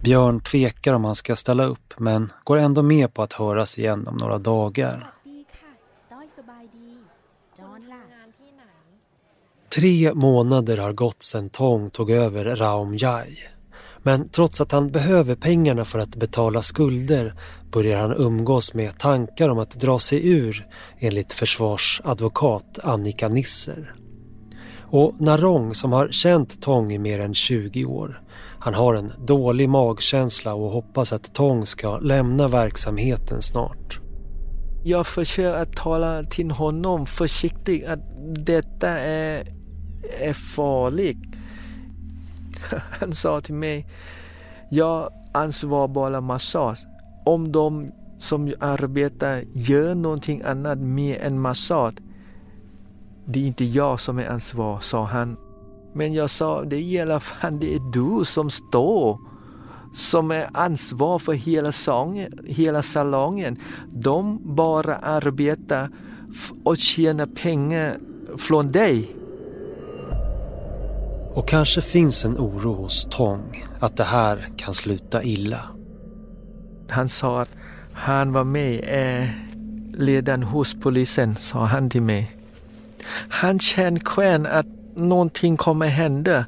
Björn 0.06 0.40
tvekar 0.40 0.94
om 0.94 1.06
han 1.06 1.16
ska 1.16 1.36
ställa 1.36 1.64
upp 1.64 1.94
men 1.98 2.32
går 2.44 2.58
ändå 2.58 2.84
med 2.84 3.14
på 3.14 3.22
att 3.22 3.34
höras 3.34 3.80
igen 3.80 4.08
om 4.08 4.18
några 4.18 4.38
dagar. 4.38 5.12
Tre 9.76 10.14
månader 10.14 10.78
har 10.78 10.94
gått 10.94 11.22
sedan 11.22 11.50
Tong 11.50 11.90
tog 11.90 12.12
över 12.12 12.56
Raum 12.56 12.98
Jai. 12.98 13.38
Men 14.04 14.30
trots 14.30 14.62
att 14.62 14.72
han 14.72 14.92
behöver 14.92 15.36
pengarna 15.36 15.86
för 15.86 16.00
att 16.00 16.16
betala 16.16 16.62
skulder 16.62 17.34
börjar 17.72 18.00
han 18.02 18.14
umgås 18.14 18.74
med 18.74 19.00
tankar 19.00 19.50
om 19.50 19.60
att 19.60 19.72
dra 19.80 20.00
sig 20.00 20.30
ur 20.30 20.68
enligt 21.00 21.34
försvarsadvokat 21.34 22.80
Annika 22.84 23.30
Nisser. 23.30 23.96
Och 24.82 25.22
Narong 25.22 25.76
som 25.76 25.92
har 25.92 26.08
känt 26.08 26.62
Tong 26.62 26.94
i 26.94 26.98
mer 26.98 27.20
än 27.20 27.34
20 27.34 27.86
år 27.86 28.25
han 28.66 28.74
har 28.74 28.94
en 28.94 29.12
dålig 29.26 29.70
magkänsla 29.70 30.54
och 30.54 30.70
hoppas 30.70 31.14
att 31.14 31.34
Tong 31.34 31.66
ska 31.66 31.98
lämna 31.98 32.48
verksamheten 32.48 33.42
snart. 33.42 34.00
Jag 34.84 35.08
försöker 35.08 35.54
att 35.54 35.76
tala 35.76 36.24
till 36.24 36.52
honom 36.52 37.06
försiktigt 37.06 37.88
att 37.88 38.00
detta 38.46 38.90
är, 38.90 39.44
är 40.20 40.34
farligt. 40.34 41.18
Han 43.00 43.14
sa 43.14 43.42
till 43.42 43.54
mig, 43.54 43.88
jag 44.70 45.10
ansvarar 45.34 45.88
bara 45.88 46.22
massage. 46.22 46.80
Om 47.26 47.52
de 47.52 47.92
som 48.20 48.54
arbetar 48.60 49.44
gör 49.54 49.96
någonting 49.96 50.42
annat 50.42 50.80
mer 50.80 51.20
än 51.20 51.42
massage, 51.42 51.96
det 53.26 53.40
är 53.40 53.48
inte 53.48 53.66
jag 53.66 54.00
som 54.00 54.20
är 54.20 54.28
ansvarig, 54.28 54.84
sa 54.84 55.06
han. 55.06 55.38
Men 55.96 56.14
jag 56.14 56.30
sa, 56.30 56.64
det 56.64 56.76
är 56.76 56.80
i 56.80 57.00
alla 57.00 57.20
fall 57.20 57.60
det 57.60 57.76
är 57.76 57.80
du 57.80 58.26
som 58.26 58.50
står 58.50 59.20
som 59.94 60.32
är 60.32 60.50
ansvar 60.54 61.20
för 61.20 61.34
hela, 61.34 61.72
sången, 61.72 62.40
hela 62.46 62.82
salongen. 62.82 63.58
De 63.90 64.40
bara 64.56 64.96
arbetar 64.96 65.90
och 66.64 66.78
tjänar 66.78 67.26
pengar 67.26 67.98
från 68.38 68.72
dig. 68.72 69.16
Och 71.34 71.48
kanske 71.48 71.82
finns 71.82 72.26
en 72.26 72.38
oro 72.38 72.74
hos 72.74 73.06
Tong 73.06 73.66
att 73.80 73.98
det 73.98 74.04
här 74.04 74.48
kan 74.58 74.74
sluta 74.74 75.24
illa. 75.24 75.60
Han 76.90 77.10
sa 77.10 77.42
att 77.42 77.58
han 77.94 78.34
var 78.34 78.44
med 78.44 78.84
eh, 78.88 79.30
ledaren 79.94 80.44
hos 80.44 80.76
polisen, 80.82 81.36
sa 81.36 81.66
han 81.66 81.90
till 81.90 82.02
mig. 82.02 82.32
Han 83.30 83.60
kände 83.60 84.00
själv 84.06 84.46
att 84.46 84.75
någonting 84.96 85.58
kommer 85.58 85.88
hända. 85.88 86.46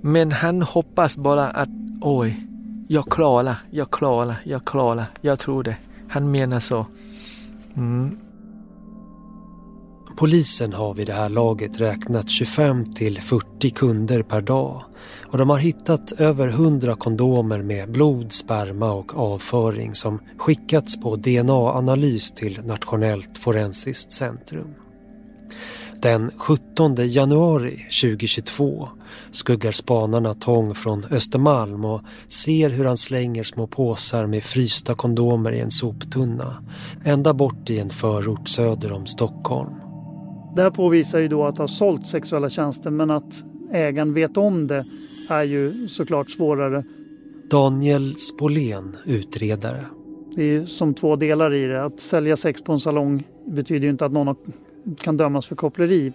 Men 0.00 0.32
han 0.32 0.62
hoppas 0.62 1.16
bara 1.16 1.50
att 1.50 1.68
oj, 2.00 2.46
jag 2.88 3.10
klarar, 3.10 3.56
jag 3.70 3.90
klarar, 3.90 4.36
jag 4.44 4.64
klarar. 4.64 5.06
Jag 5.20 5.38
tror 5.38 5.62
det. 5.62 5.76
Han 6.08 6.30
menar 6.30 6.60
så. 6.60 6.86
Mm. 7.76 8.18
Polisen 10.18 10.72
har 10.72 10.94
vid 10.94 11.06
det 11.06 11.12
här 11.12 11.28
laget 11.28 11.80
räknat 11.80 12.28
25 12.28 12.84
till 12.84 13.20
40 13.20 13.70
kunder 13.70 14.22
per 14.22 14.40
dag 14.40 14.84
och 15.26 15.38
de 15.38 15.50
har 15.50 15.58
hittat 15.58 16.12
över 16.12 16.48
100 16.48 16.94
kondomer 16.94 17.62
med 17.62 17.90
blod, 17.90 18.32
sperma 18.32 18.92
och 18.92 19.18
avföring 19.18 19.94
som 19.94 20.20
skickats 20.38 21.00
på 21.00 21.16
DNA-analys 21.16 22.30
till 22.30 22.60
Nationellt 22.64 23.38
forensiskt 23.38 24.12
centrum. 24.12 24.74
Den 26.02 26.30
17 26.36 26.94
januari 27.08 27.86
2022 28.02 28.88
skuggar 29.30 29.72
spanarna 29.72 30.34
Tång 30.34 30.74
från 30.74 31.04
Östermalm 31.10 31.84
och 31.84 32.00
ser 32.28 32.70
hur 32.70 32.84
han 32.84 32.96
slänger 32.96 33.42
små 33.42 33.66
påsar 33.66 34.26
med 34.26 34.44
frysta 34.44 34.94
kondomer 34.94 35.52
i 35.52 35.60
en 35.60 35.70
soptunna 35.70 36.64
ända 37.04 37.34
bort 37.34 37.70
i 37.70 37.78
en 37.78 37.90
förort 37.90 38.48
söder 38.48 38.92
om 38.92 39.06
Stockholm. 39.06 39.74
Det 40.56 40.62
här 40.62 40.70
påvisar 40.70 41.18
ju 41.18 41.28
då 41.28 41.44
att 41.44 41.58
ha 41.58 41.68
sålt 41.68 42.06
sexuella 42.06 42.50
tjänster 42.50 42.90
men 42.90 43.10
att 43.10 43.44
ägaren 43.72 44.14
vet 44.14 44.36
om 44.36 44.66
det 44.66 44.84
är 45.30 45.42
ju 45.42 45.88
såklart 45.88 46.30
svårare. 46.30 46.84
Daniel 47.50 48.16
Spolén, 48.18 48.96
utredare. 49.04 49.84
Det 50.36 50.42
är 50.42 50.66
som 50.66 50.94
två 50.94 51.16
delar 51.16 51.54
i 51.54 51.64
det. 51.64 51.84
Att 51.84 52.00
sälja 52.00 52.36
sex 52.36 52.62
på 52.62 52.72
en 52.72 52.80
salong 52.80 53.24
betyder 53.46 53.84
ju 53.84 53.90
inte 53.90 54.06
att 54.06 54.12
någon 54.12 54.26
har 54.26 54.36
kan 54.98 55.16
dömas 55.16 55.46
för 55.46 55.56
koppleri. 55.56 56.12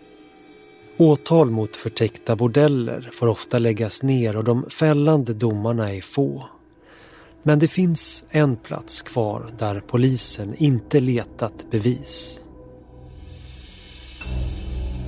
Åtal 0.98 1.50
mot 1.50 1.76
förtäckta 1.76 2.36
bordeller 2.36 3.10
får 3.14 3.28
ofta 3.28 3.60
läggas 3.60 4.04
ner 4.04 4.38
och 4.38 4.44
de 4.44 4.70
fällande 4.70 5.34
domarna 5.34 5.94
är 5.94 6.02
få. 6.02 6.50
Men 7.44 7.60
det 7.60 7.68
finns 7.68 8.26
en 8.30 8.56
plats 8.56 9.02
kvar 9.02 9.50
där 9.58 9.84
polisen 9.88 10.56
inte 10.58 11.00
letat 11.00 11.72
bevis. 11.72 12.42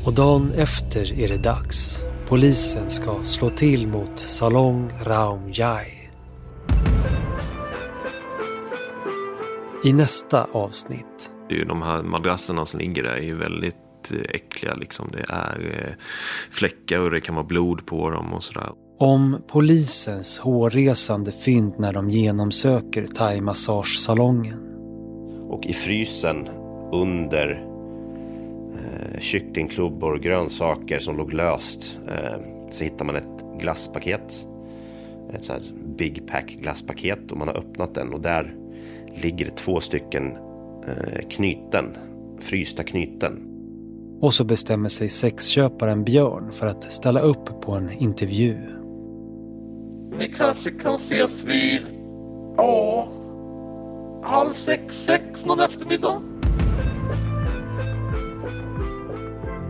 Och 0.05 0.13
dagen 0.13 0.51
efter 0.55 1.19
är 1.19 1.27
det 1.27 1.37
dags. 1.37 2.01
Polisen 2.27 2.89
ska 2.89 3.23
slå 3.23 3.49
till 3.49 3.87
mot 3.87 4.19
Salong 4.19 4.89
Raum 5.03 5.51
Jai. 5.53 6.09
I 9.83 9.93
nästa 9.93 10.43
avsnitt 10.51 11.34
det 11.49 11.55
är 11.55 11.59
ju 11.59 11.65
de 11.65 11.81
här 11.81 12.03
madrasserna 12.03 12.65
som 12.65 12.79
ligger 12.79 13.03
där 13.03 13.13
är 13.13 13.21
ju 13.21 13.35
väldigt 13.35 13.75
äckliga. 14.29 14.75
Liksom. 14.75 15.09
Det 15.11 15.25
är 15.29 15.97
fläckar 16.51 16.99
och 16.99 17.11
det 17.11 17.21
kan 17.21 17.35
vara 17.35 17.45
blod 17.45 17.85
på 17.85 18.09
dem 18.09 18.33
och 18.33 18.43
sådär. 18.43 18.69
Om 18.99 19.37
polisens 19.47 20.39
hårresande 20.39 21.31
fynd 21.31 21.73
när 21.77 21.93
de 21.93 22.09
genomsöker 22.09 23.05
thaimassagesalongen. 23.05 24.59
Och 25.49 25.65
i 25.65 25.73
frysen 25.73 26.47
under 26.91 27.65
eh, 28.73 29.19
kycklingklubbor 29.19 30.13
och 30.13 30.21
grönsaker 30.21 30.99
som 30.99 31.17
låg 31.17 31.33
löst 31.33 31.99
eh, 32.07 32.41
så 32.71 32.83
hittar 32.83 33.05
man 33.05 33.15
ett 33.15 33.59
glasspaket. 33.59 34.47
Ett 35.33 35.45
så 35.45 35.53
här 35.53 35.61
Big 35.97 36.27
Pack 36.27 36.45
glasspaket 36.47 37.31
och 37.31 37.37
man 37.37 37.47
har 37.47 37.55
öppnat 37.55 37.95
den 37.95 38.13
och 38.13 38.21
där 38.21 38.55
ligger 39.21 39.49
två 39.49 39.81
stycken 39.81 40.31
eh, 40.31 40.44
knyten, 41.29 41.97
frysta 42.39 42.83
knyten. 42.83 43.51
Och 44.21 44.33
så 44.33 44.43
bestämmer 44.43 44.89
sig 44.89 45.09
sexköparen 45.09 46.03
Björn 46.03 46.51
för 46.51 46.67
att 46.67 46.91
ställa 46.93 47.19
upp 47.19 47.61
på 47.61 47.71
en 47.71 47.91
intervju. 47.91 48.57
Vi 50.19 50.33
kanske 50.38 50.71
kan 50.71 50.95
ses 50.95 51.43
vid, 51.43 51.81
ja, 52.57 53.07
halv 54.23 54.53
sex, 54.53 55.05
sex 55.05 55.45
någon 55.45 55.59
eftermiddag. 55.59 56.21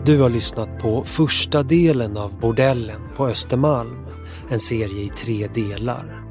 Du 0.05 0.21
har 0.21 0.29
lyssnat 0.29 0.79
på 0.79 1.03
första 1.03 1.63
delen 1.63 2.17
av 2.17 2.39
Bordellen 2.39 3.01
på 3.17 3.27
Östermalm. 3.27 4.05
En 4.49 4.59
serie 4.59 5.01
i 5.01 5.09
tre 5.09 5.47
delar. 5.47 6.24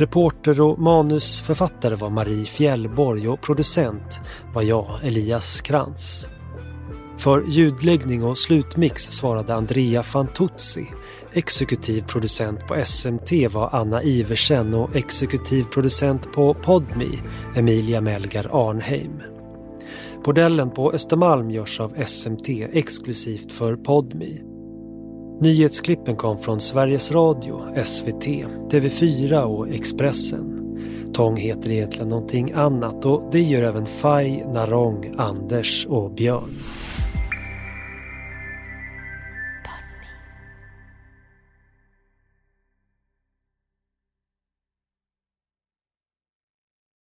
Reporter 0.00 0.60
och 0.60 0.78
manusförfattare 0.78 1.94
var 1.94 2.10
Marie 2.10 2.44
Fjällborg 2.44 3.28
och 3.28 3.40
producent 3.40 4.20
var 4.54 4.62
jag, 4.62 4.86
Elias 5.02 5.60
Krantz. 5.60 6.28
För 7.18 7.44
ljudläggning 7.48 8.24
och 8.24 8.38
slutmix 8.38 9.02
svarade 9.02 9.54
Andrea 9.54 10.02
Fantuzzi. 10.02 10.86
Exekutiv 11.32 12.02
producent 12.02 12.66
på 12.66 12.84
SMT 12.84 13.32
var 13.52 13.68
Anna 13.72 14.02
Iversen 14.02 14.74
och 14.74 14.96
exekutiv 14.96 15.64
producent 15.64 16.32
på 16.32 16.54
Podmi, 16.54 17.18
Emilia 17.56 18.00
Melgar 18.00 18.68
Arnheim. 18.68 19.22
Bordellen 20.24 20.70
på 20.70 20.92
Östermalm 20.92 21.50
görs 21.50 21.80
av 21.80 22.04
SMT 22.06 22.48
exklusivt 22.72 23.52
för 23.52 23.76
Podmi. 23.76 24.49
Nyhetsklippen 25.42 26.16
kom 26.16 26.38
från 26.38 26.60
Sveriges 26.60 27.12
Radio, 27.12 27.84
SVT, 27.84 28.24
TV4 28.70 29.42
och 29.42 29.68
Expressen. 29.68 30.60
Tång 31.14 31.36
heter 31.36 31.70
egentligen 31.70 32.08
någonting 32.08 32.52
annat 32.52 33.04
och 33.04 33.28
det 33.32 33.40
gör 33.40 33.62
även 33.62 33.86
Faj, 33.86 34.44
Narong, 34.52 35.14
Anders 35.18 35.86
och 35.86 36.10
Björn. 36.10 36.50